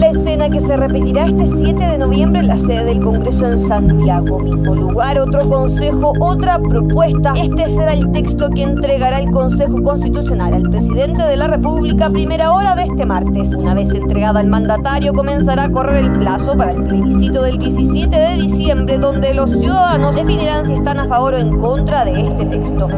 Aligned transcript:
La 0.00 0.08
escena 0.08 0.48
que 0.48 0.60
se 0.60 0.74
repetirá 0.78 1.26
este 1.26 1.46
7 1.46 1.74
de 1.74 1.98
noviembre 1.98 2.40
en 2.40 2.46
la 2.46 2.56
sede 2.56 2.84
del 2.86 3.00
Congreso 3.00 3.46
en 3.46 3.58
Santiago. 3.58 4.40
Mismo 4.40 4.74
lugar, 4.74 5.18
otro 5.18 5.46
consejo, 5.46 6.14
otra 6.20 6.58
propuesta. 6.58 7.34
Este 7.36 7.68
será 7.68 7.92
el 7.92 8.10
texto 8.10 8.48
que 8.48 8.62
entregará 8.62 9.20
el 9.20 9.30
Consejo 9.30 9.82
Constitucional 9.82 10.54
al 10.54 10.70
presidente 10.70 11.22
de 11.22 11.36
la 11.36 11.48
República 11.48 12.06
a 12.06 12.10
primera 12.10 12.50
hora 12.50 12.74
de 12.76 12.84
este 12.84 13.04
martes. 13.04 13.52
Una 13.52 13.74
vez 13.74 13.92
entregada 13.92 14.40
al 14.40 14.46
mandatario, 14.46 15.12
comenzará 15.12 15.64
a 15.64 15.70
correr 15.70 15.96
el 15.96 16.12
plazo 16.12 16.56
para 16.56 16.72
el 16.72 16.82
plebiscito 16.82 17.42
del 17.42 17.58
17 17.58 18.16
de 18.18 18.36
diciembre, 18.36 18.98
donde 18.98 19.34
los 19.34 19.50
ciudadanos 19.50 20.16
definirán 20.16 20.66
si 20.66 20.72
están 20.72 20.98
a 20.98 21.08
favor 21.08 21.34
o 21.34 21.38
en 21.38 21.58
contra 21.58 22.06
de 22.06 22.22
este 22.22 22.46
texto. 22.46 22.88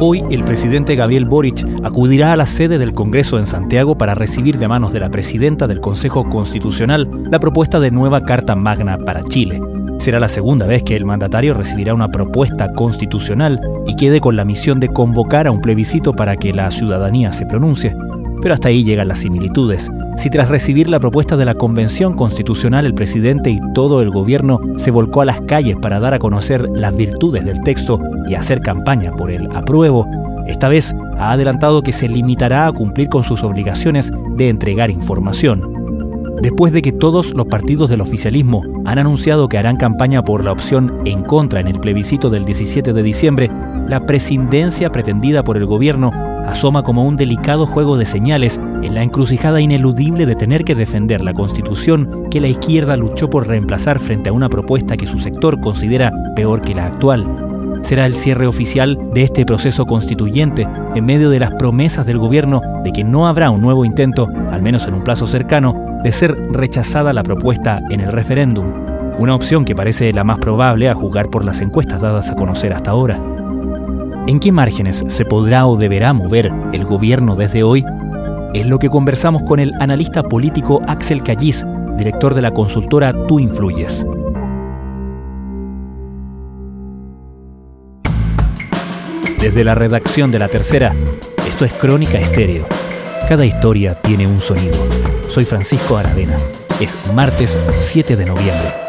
Hoy 0.00 0.22
el 0.30 0.44
presidente 0.44 0.94
Gabriel 0.94 1.26
Boric 1.26 1.66
acudirá 1.82 2.32
a 2.32 2.36
la 2.36 2.46
sede 2.46 2.78
del 2.78 2.94
Congreso 2.94 3.38
en 3.38 3.48
Santiago 3.48 3.98
para 3.98 4.14
recibir 4.14 4.56
de 4.56 4.68
manos 4.68 4.92
de 4.92 5.00
la 5.00 5.10
presidenta 5.10 5.66
del 5.66 5.80
Consejo 5.80 6.22
Constitucional 6.22 6.37
la 7.30 7.40
propuesta 7.40 7.80
de 7.80 7.90
nueva 7.90 8.20
Carta 8.20 8.54
Magna 8.54 8.96
para 8.98 9.24
Chile. 9.24 9.60
Será 9.98 10.20
la 10.20 10.28
segunda 10.28 10.66
vez 10.66 10.82
que 10.84 10.94
el 10.94 11.04
mandatario 11.04 11.52
recibirá 11.52 11.94
una 11.94 12.08
propuesta 12.08 12.72
constitucional 12.72 13.60
y 13.86 13.96
quede 13.96 14.20
con 14.20 14.36
la 14.36 14.44
misión 14.44 14.78
de 14.78 14.88
convocar 14.88 15.46
a 15.46 15.50
un 15.50 15.60
plebiscito 15.60 16.12
para 16.12 16.36
que 16.36 16.52
la 16.52 16.70
ciudadanía 16.70 17.32
se 17.32 17.46
pronuncie. 17.46 17.96
Pero 18.40 18.54
hasta 18.54 18.68
ahí 18.68 18.84
llegan 18.84 19.08
las 19.08 19.18
similitudes. 19.18 19.90
Si 20.16 20.30
tras 20.30 20.48
recibir 20.48 20.88
la 20.88 21.00
propuesta 21.00 21.36
de 21.36 21.44
la 21.44 21.54
Convención 21.54 22.14
Constitucional 22.14 22.86
el 22.86 22.94
presidente 22.94 23.50
y 23.50 23.58
todo 23.74 24.00
el 24.00 24.10
gobierno 24.10 24.60
se 24.76 24.92
volcó 24.92 25.22
a 25.22 25.24
las 25.24 25.40
calles 25.40 25.76
para 25.76 25.98
dar 25.98 26.14
a 26.14 26.18
conocer 26.18 26.68
las 26.72 26.96
virtudes 26.96 27.44
del 27.44 27.62
texto 27.62 28.00
y 28.28 28.36
hacer 28.36 28.60
campaña 28.60 29.10
por 29.16 29.30
el 29.30 29.48
apruebo, 29.56 30.06
esta 30.48 30.70
vez 30.70 30.96
ha 31.18 31.32
adelantado 31.32 31.82
que 31.82 31.92
se 31.92 32.08
limitará 32.08 32.66
a 32.66 32.72
cumplir 32.72 33.10
con 33.10 33.22
sus 33.22 33.44
obligaciones 33.44 34.10
de 34.36 34.48
entregar 34.48 34.90
información. 34.90 35.77
Después 36.40 36.72
de 36.72 36.82
que 36.82 36.92
todos 36.92 37.34
los 37.34 37.46
partidos 37.46 37.90
del 37.90 38.00
oficialismo 38.00 38.62
han 38.84 38.98
anunciado 38.98 39.48
que 39.48 39.58
harán 39.58 39.76
campaña 39.76 40.22
por 40.22 40.44
la 40.44 40.52
opción 40.52 41.00
en 41.04 41.24
contra 41.24 41.60
en 41.60 41.66
el 41.66 41.80
plebiscito 41.80 42.30
del 42.30 42.44
17 42.44 42.92
de 42.92 43.02
diciembre, 43.02 43.50
la 43.88 44.06
presidencia 44.06 44.90
pretendida 44.90 45.42
por 45.42 45.56
el 45.56 45.66
gobierno 45.66 46.12
asoma 46.46 46.82
como 46.82 47.04
un 47.04 47.16
delicado 47.16 47.66
juego 47.66 47.96
de 47.96 48.06
señales 48.06 48.60
en 48.82 48.94
la 48.94 49.02
encrucijada 49.02 49.60
ineludible 49.60 50.26
de 50.26 50.36
tener 50.36 50.64
que 50.64 50.74
defender 50.74 51.22
la 51.22 51.34
constitución 51.34 52.28
que 52.30 52.40
la 52.40 52.48
izquierda 52.48 52.96
luchó 52.96 53.28
por 53.28 53.48
reemplazar 53.48 53.98
frente 53.98 54.30
a 54.30 54.32
una 54.32 54.48
propuesta 54.48 54.96
que 54.96 55.06
su 55.06 55.18
sector 55.18 55.60
considera 55.60 56.12
peor 56.36 56.62
que 56.62 56.74
la 56.74 56.86
actual. 56.86 57.80
Será 57.82 58.06
el 58.06 58.14
cierre 58.14 58.46
oficial 58.46 58.98
de 59.12 59.22
este 59.22 59.44
proceso 59.44 59.86
constituyente 59.86 60.66
en 60.94 61.04
medio 61.04 61.30
de 61.30 61.40
las 61.40 61.52
promesas 61.52 62.06
del 62.06 62.18
gobierno 62.18 62.60
de 62.84 62.92
que 62.92 63.04
no 63.04 63.26
habrá 63.28 63.50
un 63.50 63.60
nuevo 63.60 63.84
intento, 63.84 64.28
al 64.50 64.62
menos 64.62 64.86
en 64.86 64.94
un 64.94 65.04
plazo 65.04 65.26
cercano, 65.26 65.87
de 66.02 66.12
ser 66.12 66.36
rechazada 66.50 67.12
la 67.12 67.22
propuesta 67.22 67.80
en 67.90 68.00
el 68.00 68.12
referéndum, 68.12 68.66
una 69.18 69.34
opción 69.34 69.64
que 69.64 69.74
parece 69.74 70.12
la 70.12 70.24
más 70.24 70.38
probable 70.38 70.88
a 70.88 70.94
jugar 70.94 71.28
por 71.28 71.44
las 71.44 71.60
encuestas 71.60 72.00
dadas 72.00 72.30
a 72.30 72.36
conocer 72.36 72.72
hasta 72.72 72.92
ahora. 72.92 73.20
¿En 74.26 74.38
qué 74.40 74.52
márgenes 74.52 75.04
se 75.08 75.24
podrá 75.24 75.66
o 75.66 75.76
deberá 75.76 76.12
mover 76.12 76.52
el 76.72 76.84
gobierno 76.84 77.34
desde 77.34 77.62
hoy? 77.62 77.84
Es 78.54 78.66
lo 78.66 78.78
que 78.78 78.90
conversamos 78.90 79.42
con 79.42 79.58
el 79.58 79.72
analista 79.80 80.22
político 80.22 80.82
Axel 80.86 81.22
Callis, 81.22 81.66
director 81.96 82.34
de 82.34 82.42
la 82.42 82.52
consultora 82.52 83.12
Tú 83.26 83.40
Influyes. 83.40 84.06
Desde 89.40 89.64
la 89.64 89.74
redacción 89.74 90.30
de 90.30 90.38
La 90.38 90.48
Tercera, 90.48 90.94
esto 91.46 91.64
es 91.64 91.72
Crónica 91.72 92.18
Estéreo. 92.18 92.77
Cada 93.28 93.44
historia 93.44 93.94
tiene 93.94 94.26
un 94.26 94.40
sonido. 94.40 94.88
Soy 95.28 95.44
Francisco 95.44 95.98
Aravena. 95.98 96.38
Es 96.80 96.98
martes 97.12 97.60
7 97.80 98.16
de 98.16 98.24
noviembre 98.24 98.87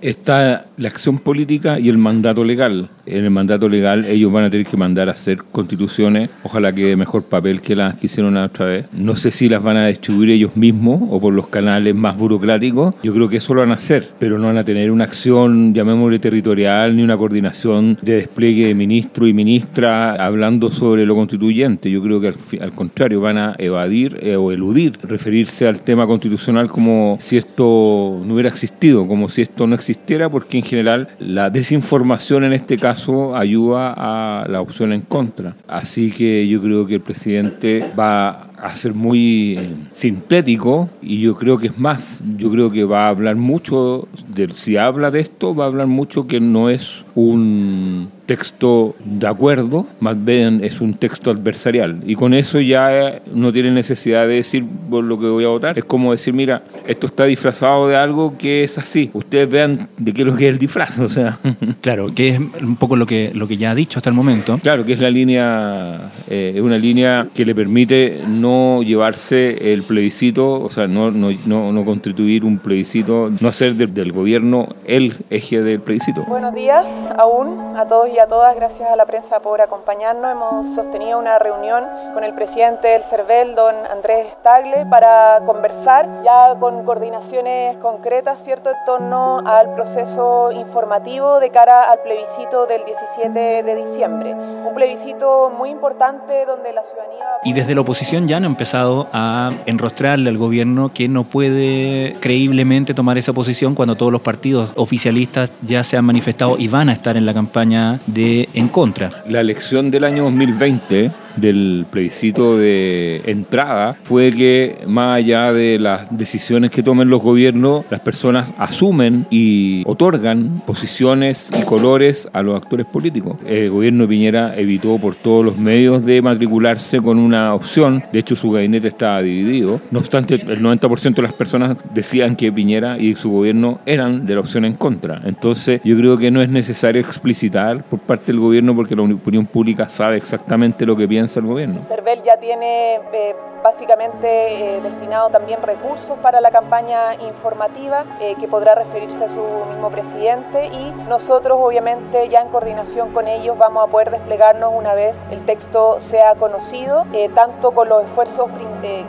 está 0.00 0.66
la 0.76 0.88
acción 0.88 1.18
política 1.18 1.78
y 1.78 1.88
el 1.88 1.98
mandato 1.98 2.44
legal. 2.44 2.88
En 3.06 3.24
el 3.24 3.30
mandato 3.30 3.68
legal 3.68 4.04
ellos 4.06 4.32
van 4.32 4.44
a 4.44 4.50
tener 4.50 4.66
que 4.66 4.76
mandar 4.76 5.08
a 5.08 5.12
hacer 5.12 5.42
constituciones, 5.50 6.30
ojalá 6.42 6.72
que 6.72 6.96
mejor 6.96 7.24
papel 7.24 7.60
que 7.60 7.76
las 7.76 7.96
que 7.96 8.06
hicieron 8.06 8.34
la 8.34 8.44
otra 8.44 8.66
vez. 8.66 8.86
No 8.92 9.16
sé 9.16 9.30
si 9.30 9.48
las 9.48 9.62
van 9.62 9.76
a 9.76 9.88
distribuir 9.88 10.30
ellos 10.30 10.56
mismos 10.56 11.00
o 11.10 11.20
por 11.20 11.34
los 11.34 11.48
canales 11.48 11.94
más 11.94 12.16
burocráticos. 12.16 12.94
Yo 13.02 13.12
creo 13.12 13.28
que 13.28 13.38
eso 13.38 13.54
lo 13.54 13.60
van 13.60 13.72
a 13.72 13.74
hacer, 13.74 14.08
pero 14.18 14.38
no 14.38 14.46
van 14.46 14.58
a 14.58 14.64
tener 14.64 14.90
una 14.90 15.04
acción, 15.04 15.74
llamémosle 15.74 16.18
territorial, 16.18 16.96
ni 16.96 17.02
una 17.02 17.16
coordinación 17.16 17.98
de 18.00 18.16
despliegue 18.16 18.68
de 18.68 18.74
ministro 18.74 19.26
y 19.26 19.32
ministra 19.32 20.14
hablando 20.14 20.70
sobre 20.70 21.04
lo 21.04 21.14
constituyente. 21.14 21.90
Yo 21.90 22.02
creo 22.02 22.20
que 22.20 22.32
al, 22.60 22.72
contrario 22.72 23.20
van 23.20 23.38
a 23.38 23.54
evadir 23.58 24.18
eh, 24.22 24.36
o 24.36 24.52
eludir 24.52 24.98
referirse 25.02 25.66
al 25.66 25.80
tema 25.80 26.06
constitucional 26.06 26.68
como 26.68 27.16
si 27.20 27.36
esto 27.36 28.22
no 28.24 28.34
hubiera 28.34 28.48
existido, 28.48 29.06
como 29.06 29.28
si 29.28 29.42
esto 29.42 29.66
no 29.66 29.74
existiera 29.74 29.89
porque 30.30 30.58
en 30.58 30.64
general 30.64 31.08
la 31.18 31.50
desinformación 31.50 32.44
en 32.44 32.52
este 32.52 32.76
caso 32.76 33.36
ayuda 33.36 33.94
a 33.96 34.46
la 34.48 34.60
opción 34.60 34.92
en 34.92 35.02
contra. 35.02 35.54
Así 35.68 36.10
que 36.10 36.46
yo 36.48 36.60
creo 36.60 36.86
que 36.86 36.96
el 36.96 37.00
presidente 37.00 37.84
va 37.98 38.50
a 38.60 38.74
ser 38.74 38.92
muy 38.94 39.56
eh, 39.56 39.70
sintético 39.92 40.88
y 41.00 41.20
yo 41.20 41.34
creo 41.34 41.58
que 41.58 41.68
es 41.68 41.78
más, 41.78 42.22
yo 42.36 42.50
creo 42.50 42.70
que 42.70 42.84
va 42.84 43.06
a 43.06 43.08
hablar 43.08 43.36
mucho, 43.36 44.06
de, 44.28 44.52
si 44.52 44.76
habla 44.76 45.10
de 45.10 45.20
esto, 45.20 45.54
va 45.54 45.64
a 45.64 45.68
hablar 45.68 45.86
mucho 45.86 46.26
que 46.26 46.40
no 46.40 46.68
es 46.68 47.04
un 47.14 48.08
texto 48.30 48.94
de 49.04 49.26
acuerdo, 49.26 49.86
más 49.98 50.24
bien 50.24 50.60
es 50.62 50.80
un 50.80 50.94
texto 50.94 51.32
adversarial. 51.32 52.00
Y 52.06 52.14
con 52.14 52.32
eso 52.32 52.60
ya 52.60 53.20
no 53.34 53.52
tiene 53.52 53.72
necesidad 53.72 54.28
de 54.28 54.34
decir 54.34 54.64
por 54.88 55.02
lo 55.02 55.18
que 55.18 55.26
voy 55.26 55.44
a 55.44 55.48
votar. 55.48 55.76
Es 55.76 55.84
como 55.84 56.12
decir, 56.12 56.32
mira, 56.32 56.62
esto 56.86 57.08
está 57.08 57.24
disfrazado 57.24 57.88
de 57.88 57.96
algo 57.96 58.38
que 58.38 58.62
es 58.62 58.78
así. 58.78 59.10
Ustedes 59.14 59.50
vean 59.50 59.88
de 59.98 60.12
qué 60.12 60.22
es 60.22 60.26
lo 60.28 60.36
que 60.36 60.46
es 60.46 60.52
el 60.52 60.58
disfraz, 60.58 61.00
o 61.00 61.08
sea. 61.08 61.38
Claro, 61.80 62.14
que 62.14 62.28
es 62.30 62.38
un 62.38 62.76
poco 62.76 62.94
lo 62.94 63.06
que, 63.06 63.32
lo 63.34 63.48
que 63.48 63.56
ya 63.56 63.70
ha 63.70 63.74
dicho 63.74 63.98
hasta 63.98 64.10
el 64.10 64.16
momento. 64.16 64.58
Claro, 64.62 64.84
que 64.84 64.92
es 64.92 65.00
la 65.00 65.10
línea, 65.10 65.98
eh, 66.28 66.52
es 66.54 66.60
una 66.60 66.76
línea 66.76 67.26
que 67.34 67.44
le 67.44 67.54
permite 67.54 68.22
no 68.28 68.82
llevarse 68.82 69.72
el 69.72 69.82
plebiscito, 69.82 70.60
o 70.60 70.68
sea, 70.68 70.86
no, 70.86 71.10
no, 71.10 71.32
no, 71.46 71.84
constituir 71.84 72.44
un 72.44 72.58
plebiscito, 72.58 73.32
no 73.40 73.48
hacer 73.48 73.74
del 73.74 74.12
gobierno 74.12 74.68
el 74.86 75.14
eje 75.30 75.62
del 75.62 75.80
plebiscito. 75.80 76.24
Buenos 76.26 76.54
días 76.54 77.09
aún 77.16 77.76
a 77.76 77.86
todos 77.86 78.08
y 78.10 78.18
a 78.18 78.26
todas, 78.26 78.54
gracias 78.54 78.90
a 78.90 78.96
la 78.96 79.06
prensa 79.06 79.40
por 79.40 79.60
acompañarnos. 79.60 80.30
Hemos 80.30 80.74
sostenido 80.74 81.18
una 81.18 81.38
reunión 81.38 81.84
con 82.14 82.24
el 82.24 82.34
presidente 82.34 82.88
del 82.88 83.04
CERVEL, 83.04 83.54
don 83.54 83.74
Andrés 83.90 84.36
Tagle, 84.42 84.86
para 84.86 85.40
conversar 85.46 86.08
ya 86.24 86.54
con 86.58 86.84
coordinaciones 86.84 87.76
concretas, 87.78 88.42
¿cierto?, 88.42 88.70
en 88.70 88.76
torno 88.84 89.42
al 89.46 89.74
proceso 89.74 90.52
informativo 90.52 91.40
de 91.40 91.50
cara 91.50 91.90
al 91.90 92.00
plebiscito 92.00 92.66
del 92.66 92.84
17 92.84 93.62
de 93.62 93.76
diciembre. 93.76 94.34
Un 94.34 94.74
plebiscito 94.74 95.50
muy 95.56 95.70
importante 95.70 96.44
donde 96.46 96.72
la 96.72 96.82
ciudadanía... 96.82 97.24
Y 97.44 97.52
desde 97.52 97.74
la 97.74 97.80
oposición 97.80 98.28
ya 98.28 98.36
han 98.36 98.44
empezado 98.44 99.08
a 99.12 99.50
enrostrarle 99.66 100.28
al 100.28 100.38
gobierno 100.38 100.90
que 100.92 101.08
no 101.08 101.24
puede 101.24 102.16
creíblemente 102.20 102.94
tomar 102.94 103.18
esa 103.18 103.32
posición 103.32 103.74
cuando 103.74 103.96
todos 103.96 104.12
los 104.12 104.20
partidos 104.20 104.72
oficialistas 104.76 105.52
ya 105.62 105.82
se 105.84 105.96
han 105.96 106.04
manifestado 106.04 106.56
y 106.58 106.68
van 106.68 106.88
a 106.88 106.89
estar 106.92 107.16
en 107.16 107.26
la 107.26 107.34
campaña 107.34 108.00
de 108.06 108.48
en 108.54 108.68
contra. 108.68 109.22
La 109.26 109.40
elección 109.40 109.90
del 109.90 110.04
año 110.04 110.24
2020 110.24 111.10
del 111.36 111.86
plebiscito 111.90 112.58
de 112.58 113.22
entrada 113.26 113.96
fue 114.02 114.32
que 114.32 114.78
más 114.86 115.16
allá 115.16 115.52
de 115.52 115.78
las 115.78 116.16
decisiones 116.16 116.70
que 116.70 116.82
tomen 116.82 117.08
los 117.08 117.22
gobiernos, 117.22 117.84
las 117.90 118.00
personas 118.00 118.52
asumen 118.58 119.26
y 119.30 119.82
otorgan 119.86 120.62
posiciones 120.66 121.50
y 121.58 121.62
colores 121.64 122.28
a 122.32 122.42
los 122.42 122.60
actores 122.60 122.86
políticos. 122.86 123.36
El 123.46 123.70
gobierno 123.70 124.04
de 124.04 124.08
Piñera 124.08 124.54
evitó 124.56 124.98
por 124.98 125.14
todos 125.14 125.44
los 125.44 125.56
medios 125.56 126.04
de 126.04 126.22
matricularse 126.22 127.00
con 127.00 127.18
una 127.18 127.54
opción, 127.54 128.02
de 128.12 128.18
hecho 128.18 128.36
su 128.36 128.50
gabinete 128.50 128.88
estaba 128.88 129.22
dividido, 129.22 129.80
no 129.90 129.98
obstante 129.98 130.34
el 130.34 130.60
90% 130.60 131.14
de 131.14 131.22
las 131.22 131.32
personas 131.32 131.76
decían 131.94 132.36
que 132.36 132.52
Piñera 132.52 132.98
y 132.98 133.14
su 133.14 133.30
gobierno 133.30 133.80
eran 133.86 134.26
de 134.26 134.34
la 134.34 134.40
opción 134.40 134.64
en 134.64 134.74
contra. 134.74 135.22
Entonces 135.24 135.80
yo 135.84 135.96
creo 135.96 136.18
que 136.18 136.30
no 136.30 136.42
es 136.42 136.48
necesario 136.48 137.00
explicitar 137.00 137.82
por 137.84 138.00
parte 138.00 138.32
del 138.32 138.40
gobierno 138.40 138.74
porque 138.74 138.96
la 138.96 139.02
opinión 139.02 139.46
pública 139.46 139.88
sabe 139.88 140.16
exactamente 140.16 140.86
lo 140.86 140.96
que 140.96 141.08
piensa 141.08 141.19
el 141.20 141.46
gobierno. 141.46 141.82
CERVEL 141.82 142.22
ya 142.22 142.38
tiene 142.38 143.00
eh, 143.12 143.36
básicamente 143.62 144.76
eh, 144.76 144.80
destinado 144.80 145.28
también 145.28 145.62
recursos 145.62 146.16
para 146.18 146.40
la 146.40 146.50
campaña 146.50 147.14
informativa 147.14 148.04
eh, 148.20 148.34
que 148.40 148.48
podrá 148.48 148.74
referirse 148.74 149.24
a 149.24 149.28
su 149.28 149.42
mismo 149.68 149.90
presidente 149.90 150.66
y 150.66 150.92
nosotros 151.08 151.58
obviamente 151.60 152.28
ya 152.28 152.40
en 152.40 152.48
coordinación 152.48 153.12
con 153.12 153.28
ellos 153.28 153.58
vamos 153.58 153.86
a 153.86 153.90
poder 153.90 154.10
desplegarnos 154.10 154.72
una 154.74 154.94
vez 154.94 155.14
el 155.30 155.44
texto 155.44 156.00
sea 156.00 156.34
conocido, 156.36 157.04
tanto 157.34 157.72
con 157.72 157.88
los 157.88 158.04
esfuerzos 158.04 158.48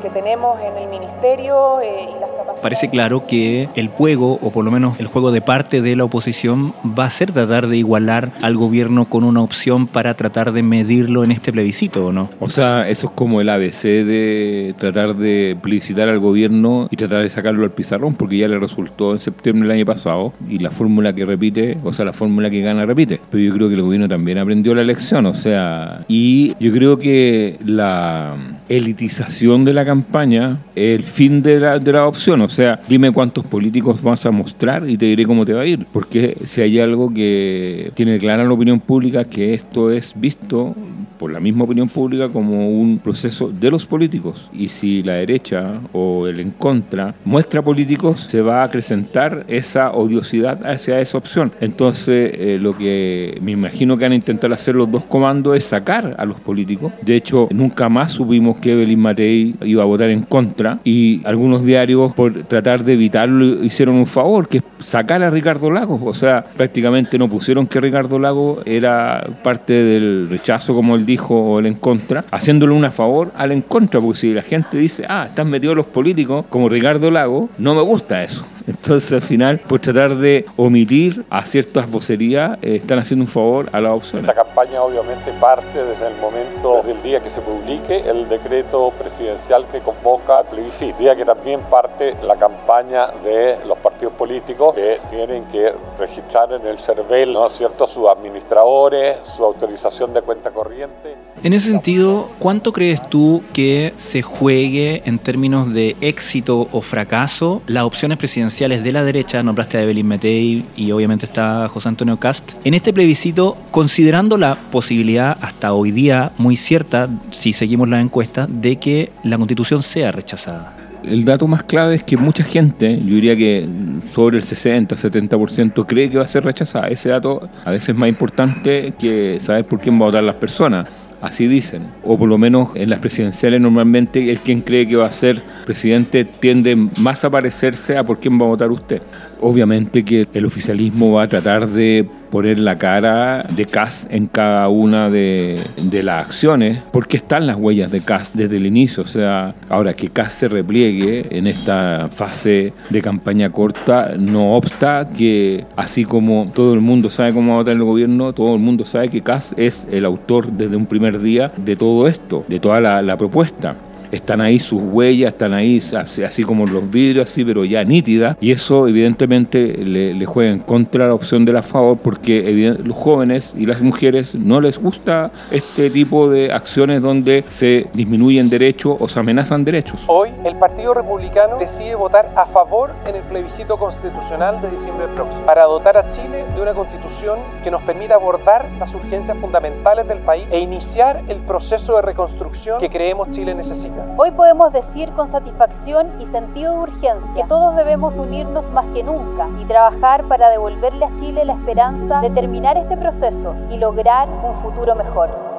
que 0.02 0.10
tenemos 0.10 0.60
en 0.60 0.78
el 0.78 0.88
ministerio 0.88 1.82
y 1.82 2.20
las 2.20 2.31
Parece 2.62 2.90
claro 2.90 3.26
que 3.28 3.70
el 3.76 3.88
juego, 3.88 4.40
o 4.42 4.52
por 4.52 4.64
lo 4.64 4.72
menos 4.72 5.00
el 5.00 5.08
juego 5.08 5.32
de 5.32 5.42
parte 5.42 5.82
de 5.82 5.96
la 5.96 6.04
oposición, 6.04 6.74
va 6.98 7.06
a 7.06 7.10
ser 7.10 7.32
tratar 7.32 7.68
de 7.68 7.78
igualar 7.78 8.32
al 8.42 8.56
gobierno 8.56 9.06
con 9.06 9.24
una 9.24 9.42
opción 9.42 9.88
para 9.88 10.14
tratar 10.14 10.52
de 10.52 10.64
medirlo 10.64 11.24
en 11.24 11.32
este 11.32 11.52
plebiscito, 11.52 12.08
¿o 12.08 12.14
no? 12.14 12.30
O 12.40 12.50
sea, 12.50 12.88
eso 12.88 13.08
es 13.08 13.14
como 13.14 13.42
el 13.42 13.50
ABC 13.50 13.84
de 13.84 14.76
tratar 14.78 15.16
de 15.16 15.58
plebiscitar 15.62 16.10
al 16.10 16.20
gobierno 16.20 16.88
y 16.92 16.98
tratar 16.98 17.24
de 17.24 17.30
sacarlo 17.30 17.64
al 17.64 17.72
pizarrón, 17.72 18.16
porque 18.16 18.38
ya 18.38 18.48
le 18.48 18.60
resultó 18.60 19.14
en 19.14 19.20
septiembre 19.20 19.68
del 19.68 19.78
año 19.78 19.86
pasado 19.86 20.34
y 20.50 20.60
la 20.60 20.72
fórmula 20.72 21.14
que 21.14 21.26
repite, 21.26 21.78
o 21.84 21.92
sea, 21.92 22.06
la 22.06 22.14
fórmula 22.14 22.50
que 22.50 22.62
gana 22.62 22.86
repite. 22.86 23.20
Pero 23.30 23.44
yo 23.44 23.54
creo 23.54 23.70
que 23.70 23.76
el 23.76 23.82
gobierno 23.82 24.08
también 24.08 24.38
aprendió 24.38 24.76
la 24.76 24.84
lección, 24.84 25.26
o 25.26 25.34
sea, 25.34 26.06
y 26.08 26.56
yo 26.60 26.72
creo 26.72 26.98
que 26.98 27.58
la 27.66 28.36
elitización 28.72 29.66
de 29.66 29.74
la 29.74 29.86
campaña 29.86 30.60
el 30.76 31.04
fin 31.04 31.42
de 31.42 31.60
la, 31.60 31.78
de 31.80 31.92
la 31.92 32.08
opción, 32.08 32.42
o 32.42 32.50
sea, 32.50 32.80
dime 32.88 33.12
cuántos 33.12 33.46
políticos 33.46 34.02
vas 34.02 34.26
a 34.26 34.32
mostrar 34.32 34.90
y 34.90 34.98
te 34.98 35.08
diré 35.08 35.26
cómo 35.26 35.46
te 35.46 35.54
va 35.54 35.62
a 35.62 35.66
ir, 35.66 35.86
porque 35.92 36.38
si 36.46 36.62
hay 36.62 36.80
algo 36.80 37.14
que 37.14 37.92
tiene 37.96 38.18
clara 38.18 38.44
la 38.44 38.54
opinión 38.54 38.80
pública, 38.80 39.26
que 39.26 39.54
esto 39.54 39.92
es 39.92 40.14
visto 40.16 40.76
por 41.22 41.32
la 41.32 41.40
misma 41.40 41.66
opinión 41.66 41.88
pública 41.88 42.30
como 42.30 42.68
un 42.68 42.98
proceso 42.98 43.52
de 43.52 43.70
los 43.70 43.86
políticos. 43.86 44.50
Y 44.52 44.70
si 44.70 45.04
la 45.04 45.14
derecha 45.14 45.80
o 45.94 46.26
el 46.26 46.40
en 46.40 46.50
contra 46.50 47.14
muestra 47.26 47.62
políticos, 47.62 48.22
se 48.22 48.42
va 48.42 48.62
a 48.62 48.64
acrecentar 48.64 49.46
esa 49.48 49.92
odiosidad 49.92 50.66
hacia 50.66 51.00
esa 51.00 51.20
opción. 51.20 51.52
Entonces, 51.62 52.32
eh, 52.34 52.58
lo 52.60 52.76
que 52.76 53.38
me 53.40 53.52
imagino 53.52 53.98
que 53.98 54.06
van 54.06 54.14
a 54.14 54.16
intentar 54.16 54.52
hacer 54.52 54.74
los 54.74 54.90
dos 54.90 55.04
comandos 55.04 55.56
es 55.56 55.64
sacar 55.64 56.16
a 56.18 56.26
los 56.26 56.40
políticos. 56.40 56.92
De 57.04 57.16
hecho, 57.16 57.48
nunca 57.52 57.88
más 57.88 58.14
supimos 58.14 58.60
que 58.60 58.72
Evelyn 58.72 59.00
Matei 59.00 59.54
iba 59.62 59.84
a 59.84 59.86
votar 59.86 60.10
en 60.10 60.24
contra 60.24 60.80
y 60.84 61.22
algunos 61.24 61.64
diarios, 61.64 62.16
por 62.16 62.46
tratar 62.46 62.84
de 62.84 62.94
evitarlo, 62.94 63.64
hicieron 63.64 63.94
un 63.94 64.08
favor, 64.08 64.48
que 64.48 64.58
es 64.58 64.64
sacar 64.80 65.22
a 65.22 65.30
Ricardo 65.30 65.70
Lagos. 65.70 66.02
O 66.04 66.16
sea, 66.16 66.44
prácticamente 66.44 67.20
no 67.20 67.30
pusieron 67.30 67.68
que 67.68 67.80
Ricardo 67.80 68.18
Lagos 68.18 68.66
era 68.66 69.24
parte 69.44 69.74
del 69.74 70.28
rechazo, 70.28 70.74
como 70.74 70.96
él 70.96 71.06
dijo, 71.12 71.60
el 71.60 71.66
en 71.66 71.76
contra, 71.76 72.26
haciéndole 72.32 72.74
una 72.74 72.92
favor 72.92 73.32
al 73.36 73.52
en 73.52 73.62
contra, 73.62 74.00
porque 74.00 74.20
si 74.20 74.34
la 74.34 74.42
gente 74.42 74.78
dice, 74.78 75.06
ah, 75.08 75.28
están 75.30 75.50
metidos 75.50 75.76
los 75.76 75.86
políticos, 75.86 76.46
como 76.50 76.70
Ricardo 76.70 77.12
Lago, 77.12 77.50
no 77.58 77.76
me 77.76 77.82
gusta 77.82 78.24
eso. 78.24 78.46
Entonces 78.68 79.12
al 79.12 79.22
final, 79.22 79.60
por 79.60 79.80
tratar 79.80 80.16
de 80.16 80.46
omitir 80.56 81.26
a 81.30 81.46
ciertas 81.46 81.90
vocerías, 81.90 82.58
eh, 82.62 82.76
están 82.76 83.00
haciendo 83.00 83.24
un 83.24 83.28
favor 83.28 83.70
a 83.72 83.82
la 83.82 83.94
opción. 83.94 84.22
Esta 84.22 84.34
campaña 84.34 84.82
obviamente 84.82 85.32
parte 85.40 85.84
desde 85.84 86.08
el 86.08 86.16
momento 86.22 86.84
del 86.84 87.02
día 87.02 87.22
que 87.22 87.30
se 87.30 87.42
publique 87.42 87.98
el 88.10 88.30
decreto 88.30 88.92
presidencial 88.98 89.66
que 89.72 89.80
convoca 89.80 90.40
al 90.40 90.46
plebiscito, 90.46 90.98
día 91.00 91.16
que 91.16 91.26
también 91.26 91.62
parte 91.70 92.16
la 92.24 92.36
campaña 92.36 93.08
de 93.24 93.58
los 93.68 93.78
partidos 93.78 93.91
políticos 94.10 94.74
que 94.74 95.00
tienen 95.10 95.46
que 95.46 95.72
registrar 95.98 96.52
en 96.54 96.66
el 96.66 96.80
CERVEL, 96.80 97.34
¿no 97.34 97.48
es 97.48 97.54
cierto?, 97.54 97.88
sus 97.88 98.08
administradores, 98.10 99.18
su 99.24 99.44
autorización 99.44 100.14
de 100.14 100.22
cuenta 100.22 100.52
corriente. 100.52 101.16
En 101.44 101.54
ese 101.54 101.72
sentido, 101.72 102.30
¿cuánto 102.40 102.72
crees 102.72 103.02
tú 103.10 103.44
que 103.54 103.94
se 103.98 104.22
juegue 104.22 105.02
en 105.06 105.20
términos 105.20 105.74
de 105.74 105.96
éxito 106.02 106.68
o 106.72 106.82
fracaso 106.82 107.62
las 107.68 107.84
opciones 107.84 108.18
presidenciales 108.18 108.84
de 108.84 108.92
la 108.92 109.04
derecha? 109.04 109.42
Nombraste 109.44 109.78
a 109.78 109.82
Evelyn 109.82 110.08
Metei 110.08 110.66
y 110.76 110.92
obviamente 110.92 111.26
está 111.26 111.68
José 111.70 111.90
Antonio 111.90 112.18
Cast. 112.20 112.54
En 112.64 112.74
este 112.74 112.94
plebiscito, 112.94 113.58
considerando 113.72 114.38
la 114.38 114.56
posibilidad 114.72 115.38
hasta 115.42 115.74
hoy 115.74 115.92
día 115.92 116.32
muy 116.38 116.56
cierta, 116.58 117.10
si 117.32 117.54
seguimos 117.54 117.90
la 117.90 118.00
encuesta, 118.00 118.48
de 118.48 118.78
que 118.78 119.12
la 119.24 119.38
constitución 119.38 119.82
sea 119.82 120.12
rechazada. 120.12 120.81
El 121.04 121.26
dato 121.26 121.48
más 121.48 121.64
clave 121.64 121.96
es 121.96 122.04
que 122.04 122.16
mucha 122.16 122.44
gente, 122.44 122.98
yo 122.98 123.16
diría 123.16 123.36
que 123.36 123.68
sobre 124.12 124.38
el 124.38 124.44
60, 124.44 124.96
70%, 124.96 125.86
cree 125.88 126.10
que 126.10 126.18
va 126.18 126.24
a 126.24 126.28
ser 126.28 126.44
rechazada. 126.44 126.88
Ese 126.90 127.10
dato 127.10 127.50
a 127.66 127.72
veces 127.72 127.90
es 127.90 127.96
más 127.96 128.10
importante 128.10 128.94
que 129.00 129.40
saber 129.40 129.66
por 129.66 129.80
quién 129.80 129.96
va 129.96 130.04
a 130.04 130.10
votar 130.10 130.24
las 130.24 130.36
personas. 130.36 130.88
Así 131.22 131.48
dicen. 131.48 131.84
O 132.04 132.18
por 132.18 132.28
lo 132.28 132.38
menos 132.38 132.70
en 132.76 132.90
las 132.90 133.00
presidenciales 133.00 133.62
normalmente 133.62 134.32
el 134.32 134.42
quien 134.42 134.62
cree 134.62 134.88
que 134.88 134.96
va 134.96 135.06
a 135.06 135.12
ser 135.12 135.42
presidente 135.66 136.26
tiende 136.26 136.76
más 136.76 137.24
a 137.24 137.30
parecerse 137.30 137.98
a 137.98 138.04
por 138.04 138.20
quién 138.20 138.40
va 138.40 138.46
a 138.46 138.50
votar 138.50 138.72
usted. 138.72 139.02
Obviamente 139.42 140.06
que 140.06 140.28
el 140.34 140.46
oficialismo 140.46 141.14
va 141.14 141.24
a 141.24 141.28
tratar 141.28 141.68
de 141.68 142.08
poner 142.30 142.60
la 142.60 142.78
cara 142.78 143.44
de 143.56 143.66
CAS 143.66 144.08
en 144.10 144.28
cada 144.28 144.70
una 144.70 145.10
de, 145.10 145.60
las 146.04 146.26
acciones, 146.28 146.80
porque 146.94 147.18
están 147.18 147.48
las 147.48 147.58
huellas 147.58 147.92
de 147.92 148.02
CAS 148.02 148.32
desde 148.34 148.58
el 148.58 148.66
inicio. 148.66 149.04
O 149.04 149.08
sea, 149.08 149.56
ahora 149.68 149.94
que 149.94 150.10
CAS 150.10 150.34
se 150.34 150.48
repliegue 150.48 151.26
en 151.38 151.48
esta 151.48 152.08
fase 152.10 152.74
de 152.90 153.02
campaña 153.02 153.52
corta, 153.52 154.14
no 154.18 154.54
obsta 154.54 155.10
que, 155.10 155.66
así 155.76 156.06
como 156.06 156.52
todo 156.54 156.74
el 156.74 156.82
mundo 156.82 157.10
sabe 157.10 157.34
cómo 157.34 157.50
va 157.50 157.56
a 157.56 157.62
votar 157.62 157.76
el 157.76 157.84
gobierno, 157.84 158.34
todo 158.34 158.56
el 158.56 158.62
mundo 158.62 158.86
sabe 158.86 159.10
que 159.10 159.22
CAS 159.22 159.54
es 159.58 159.86
el 159.92 160.06
autor 160.06 160.52
desde 160.52 160.76
un 160.76 160.86
primer 160.86 161.20
día 161.20 161.52
de 161.58 161.76
todo 161.76 162.08
esto, 162.08 162.46
de 162.48 162.60
toda 162.60 162.80
la 162.80 163.18
propuesta 163.18 163.76
están 164.12 164.42
ahí 164.42 164.60
sus 164.60 164.82
huellas, 164.82 165.34
están 165.34 165.54
ahí 165.54 165.82
así, 166.26 166.44
como 166.44 166.66
los 166.66 166.90
vidrios, 166.90 167.30
así, 167.30 167.44
pero 167.44 167.66
ya 167.66 167.84
nítida, 167.84 168.38
y 168.40 168.52
eso 168.52 168.88
evidentemente 168.88 169.78
le, 169.78 170.26
juega 170.26 170.52
en 170.52 170.60
contra 170.60 171.08
la 171.08 171.14
opción 171.14 171.46
de 171.46 171.54
la 171.54 171.62
favor, 171.62 171.98
porque 171.98 172.78
los 172.84 172.96
jóvenes 172.96 173.54
y 173.58 173.66
las 173.66 173.82
mujeres 173.82 174.36
no 174.36 174.62
les 174.62 174.78
gusta 174.78 175.32
este 175.50 175.90
tipo 175.90 176.30
de 176.30 176.52
acciones 176.52 177.02
donde 177.02 177.44
se 177.48 177.88
disminuyen 177.94 178.50
derechos 178.50 178.96
o 179.00 179.08
se 179.08 179.20
amenazan 179.20 179.64
derechos. 179.64 180.04
Hoy 180.08 180.30
el 180.44 180.56
Partido 180.56 180.94
Republicano 180.94 181.58
decide 181.58 181.96
votar 181.96 182.32
a 182.36 182.46
favor 182.46 182.92
en 183.08 183.16
el 183.16 183.24
plebiscito 183.24 183.78
constitucional 183.78 184.62
de 184.62 184.72
diciembre 184.72 185.08
próximo, 185.16 185.46
para 185.46 185.64
dotar 185.64 185.98
a 185.98 186.10
Chile 186.10 186.46
de 186.56 186.62
una 186.62 186.74
constitución 186.74 187.40
que 187.64 187.72
nos 187.72 187.82
permita 187.84 188.16
abordar 188.16 188.66
las 188.80 188.94
urgencias 188.94 189.38
fundamentales 189.38 190.08
del 190.08 190.20
país 190.20 190.46
e 190.52 190.60
iniciar 190.60 191.24
el 191.28 191.38
proceso 191.40 191.96
de 191.96 192.02
reconstrucción 192.02 192.80
que 192.80 192.90
creemos 192.90 193.32
Chile 193.32 193.54
necesita. 193.56 194.01
Hoy 194.18 194.32
podemos 194.32 194.74
decir 194.74 195.12
con 195.14 195.28
satisfacción 195.28 196.12
y 196.20 196.26
sentido 196.26 196.74
de 196.74 196.80
urgencia 196.80 197.34
que 197.36 197.48
todos 197.48 197.76
debemos 197.76 198.16
unirnos 198.16 198.70
más 198.72 198.86
que 198.94 199.04
nunca 199.04 199.48
y 199.60 199.66
trabajar 199.66 200.28
para 200.28 200.50
devolverle 200.50 201.06
a 201.06 201.16
Chile 201.16 201.46
la 201.46 201.54
esperanza 201.54 202.22
de 202.22 202.30
terminar 202.30 202.78
este 202.78 202.98
proceso 202.98 203.56
y 203.70 203.78
lograr 203.78 204.30
un 204.44 204.54
futuro 204.56 204.96
mejor. 204.96 205.51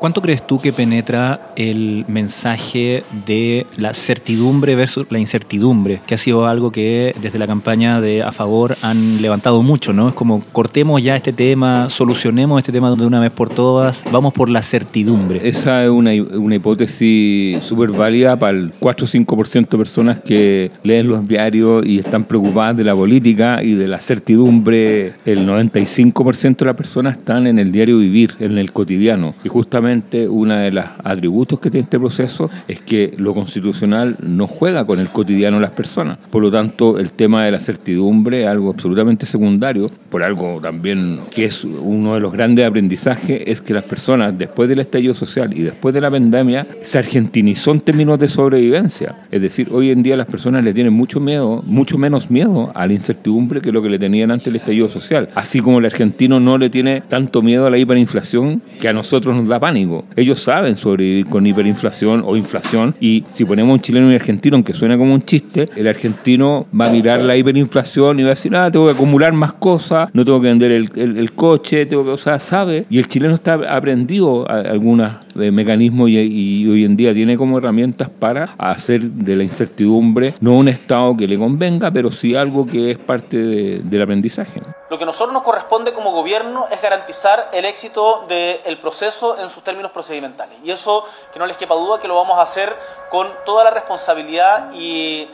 ¿Cuánto 0.00 0.22
crees 0.22 0.46
tú 0.46 0.58
que 0.58 0.72
penetra 0.72 1.52
el 1.56 2.06
mensaje 2.08 3.04
de 3.26 3.66
la 3.76 3.92
certidumbre 3.92 4.74
versus 4.74 5.06
la 5.10 5.18
incertidumbre? 5.18 6.00
Que 6.06 6.14
ha 6.14 6.18
sido 6.18 6.46
algo 6.46 6.72
que 6.72 7.14
desde 7.20 7.38
la 7.38 7.46
campaña 7.46 8.00
de 8.00 8.22
A 8.22 8.32
Favor 8.32 8.78
han 8.80 9.20
levantado 9.20 9.62
mucho, 9.62 9.92
¿no? 9.92 10.08
Es 10.08 10.14
como 10.14 10.42
cortemos 10.52 11.02
ya 11.02 11.16
este 11.16 11.34
tema, 11.34 11.90
solucionemos 11.90 12.58
este 12.60 12.72
tema 12.72 12.96
de 12.96 13.04
una 13.04 13.20
vez 13.20 13.30
por 13.30 13.50
todas, 13.50 14.02
vamos 14.10 14.32
por 14.32 14.48
la 14.48 14.62
certidumbre. 14.62 15.46
Esa 15.46 15.84
es 15.84 15.90
una, 15.90 16.12
una 16.12 16.54
hipótesis 16.54 17.62
súper 17.62 17.90
válida 17.90 18.38
para 18.38 18.56
el 18.56 18.72
4 18.78 19.04
o 19.04 19.08
5% 19.08 19.68
de 19.68 19.76
personas 19.76 20.18
que 20.20 20.70
leen 20.82 21.08
los 21.08 21.28
diarios 21.28 21.84
y 21.84 21.98
están 21.98 22.24
preocupadas 22.24 22.74
de 22.74 22.84
la 22.84 22.94
política 22.94 23.62
y 23.62 23.74
de 23.74 23.86
la 23.86 24.00
certidumbre. 24.00 25.12
El 25.26 25.46
95% 25.46 26.56
de 26.56 26.64
las 26.64 26.76
personas 26.76 27.18
están 27.18 27.46
en 27.46 27.58
el 27.58 27.70
diario 27.70 27.98
vivir, 27.98 28.34
en 28.40 28.56
el 28.56 28.72
cotidiano. 28.72 29.34
Y 29.44 29.50
justamente 29.50 29.89
uno 30.28 30.56
de 30.56 30.70
los 30.70 30.84
atributos 31.02 31.58
que 31.58 31.70
tiene 31.70 31.84
este 31.84 31.98
proceso 31.98 32.50
es 32.68 32.80
que 32.80 33.14
lo 33.16 33.34
constitucional 33.34 34.16
no 34.20 34.46
juega 34.46 34.84
con 34.84 34.98
el 34.98 35.08
cotidiano 35.08 35.56
de 35.56 35.62
las 35.62 35.70
personas. 35.70 36.18
Por 36.30 36.42
lo 36.42 36.50
tanto, 36.50 36.98
el 36.98 37.12
tema 37.12 37.44
de 37.44 37.52
la 37.52 37.60
certidumbre 37.60 38.42
es 38.42 38.48
algo 38.48 38.70
absolutamente 38.70 39.26
secundario. 39.26 39.90
Por 40.08 40.22
algo 40.22 40.60
también 40.60 41.20
que 41.34 41.46
es 41.46 41.64
uno 41.64 42.14
de 42.14 42.20
los 42.20 42.32
grandes 42.32 42.66
aprendizajes 42.66 43.42
es 43.46 43.60
que 43.60 43.74
las 43.74 43.84
personas 43.84 44.36
después 44.36 44.68
del 44.68 44.80
estallido 44.80 45.14
social 45.14 45.56
y 45.56 45.62
después 45.62 45.94
de 45.94 46.00
la 46.00 46.10
pandemia 46.10 46.66
se 46.82 46.98
argentinizó 46.98 47.72
en 47.72 47.80
términos 47.80 48.18
de 48.18 48.28
sobrevivencia. 48.28 49.16
Es 49.30 49.42
decir, 49.42 49.68
hoy 49.72 49.90
en 49.90 50.02
día 50.02 50.16
las 50.16 50.26
personas 50.26 50.64
le 50.64 50.72
tienen 50.72 50.92
mucho 50.92 51.20
miedo, 51.20 51.62
mucho 51.66 51.98
menos 51.98 52.30
miedo 52.30 52.72
a 52.74 52.86
la 52.86 52.92
incertidumbre 52.92 53.60
que 53.60 53.72
lo 53.72 53.82
que 53.82 53.90
le 53.90 53.98
tenían 53.98 54.30
antes 54.30 54.46
del 54.46 54.56
estallido 54.56 54.88
social. 54.88 55.28
Así 55.34 55.60
como 55.60 55.78
el 55.78 55.86
argentino 55.86 56.40
no 56.40 56.58
le 56.58 56.70
tiene 56.70 57.00
tanto 57.00 57.42
miedo 57.42 57.66
a 57.66 57.70
la 57.70 57.78
hiperinflación 57.78 58.62
que 58.80 58.88
a 58.88 58.92
nosotros 58.92 59.36
nos 59.36 59.48
da 59.48 59.58
pánico 59.60 59.79
ellos 60.16 60.40
saben 60.40 60.76
sobrevivir 60.76 61.26
con 61.26 61.46
hiperinflación 61.46 62.22
o 62.24 62.36
inflación 62.36 62.94
y 63.00 63.24
si 63.32 63.44
ponemos 63.44 63.74
un 63.74 63.80
chileno 63.80 64.06
y 64.06 64.08
un 64.10 64.14
argentino, 64.14 64.56
aunque 64.56 64.72
suena 64.72 64.96
como 64.96 65.14
un 65.14 65.22
chiste, 65.22 65.68
el 65.76 65.86
argentino 65.86 66.66
va 66.78 66.88
a 66.88 66.90
mirar 66.90 67.22
la 67.22 67.36
hiperinflación 67.36 68.20
y 68.20 68.22
va 68.22 68.28
a 68.28 68.30
decir, 68.30 68.54
ah, 68.56 68.70
tengo 68.70 68.86
que 68.86 68.92
acumular 68.92 69.32
más 69.32 69.52
cosas, 69.54 70.08
no 70.12 70.24
tengo 70.24 70.40
que 70.40 70.48
vender 70.48 70.70
el, 70.72 71.32
coche, 71.32 71.86
tengo 71.86 72.04
que, 72.04 72.10
o 72.10 72.16
sea, 72.16 72.38
sabe. 72.38 72.86
Y 72.90 72.98
el 72.98 73.06
chileno 73.08 73.34
está 73.34 73.54
aprendido 73.54 74.50
a 74.50 74.76
algunos 75.34 75.52
mecanismos 75.52 76.08
y, 76.08 76.68
hoy 76.68 76.84
en 76.84 76.96
día 76.96 77.12
tiene 77.14 77.36
como 77.36 77.58
herramientas 77.58 78.08
para 78.08 78.54
hacer 78.58 79.02
de 79.02 79.36
la 79.36 79.44
incertidumbre 79.44 80.34
no 80.40 80.54
un 80.54 80.68
estado 80.68 81.16
que 81.16 81.26
le 81.26 81.38
convenga, 81.38 81.90
pero 81.90 82.10
sí 82.10 82.34
algo 82.34 82.66
que 82.66 82.92
es 82.92 82.98
parte 82.98 83.36
del 83.36 84.02
aprendizaje. 84.02 84.60
Lo 84.90 84.98
que 84.98 85.04
a 85.04 85.06
nosotros 85.06 85.32
nos 85.32 85.42
corresponde 85.42 85.92
como 85.92 86.12
gobierno 86.12 86.66
es 86.70 86.80
garantizar 86.82 87.50
el 87.52 87.64
éxito 87.64 88.26
del 88.28 88.78
proceso 88.78 89.38
en 89.40 89.50
sus 89.50 89.62
términos 89.62 89.92
procedimentales. 89.92 90.56
Y 90.64 90.70
eso, 90.70 91.04
que 91.32 91.38
no 91.38 91.46
les 91.46 91.56
quepa 91.56 91.74
duda, 91.74 91.98
que 91.98 92.08
lo 92.08 92.16
vamos 92.16 92.38
a 92.38 92.42
hacer 92.42 92.74
con 93.10 93.28
toda 93.44 93.64
la 93.64 93.70
responsabilidad 93.70 94.72
y 94.74 95.28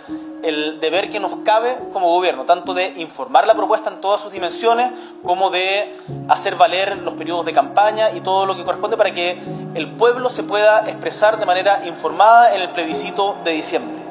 el 0.46 0.78
deber 0.78 1.10
que 1.10 1.18
nos 1.18 1.36
cabe 1.38 1.76
como 1.92 2.08
gobierno, 2.08 2.44
tanto 2.44 2.72
de 2.72 2.88
informar 2.96 3.46
la 3.46 3.54
propuesta 3.54 3.90
en 3.90 4.00
todas 4.00 4.20
sus 4.20 4.32
dimensiones, 4.32 4.90
como 5.24 5.50
de 5.50 5.96
hacer 6.28 6.54
valer 6.54 6.98
los 6.98 7.14
periodos 7.14 7.44
de 7.44 7.52
campaña 7.52 8.10
y 8.12 8.20
todo 8.20 8.46
lo 8.46 8.56
que 8.56 8.64
corresponde 8.64 8.96
para 8.96 9.12
que 9.12 9.40
el 9.74 9.90
pueblo 9.96 10.30
se 10.30 10.44
pueda 10.44 10.88
expresar 10.88 11.40
de 11.40 11.46
manera 11.46 11.86
informada 11.86 12.54
en 12.54 12.62
el 12.62 12.70
plebiscito 12.70 13.36
de 13.44 13.52
diciembre. 13.52 14.05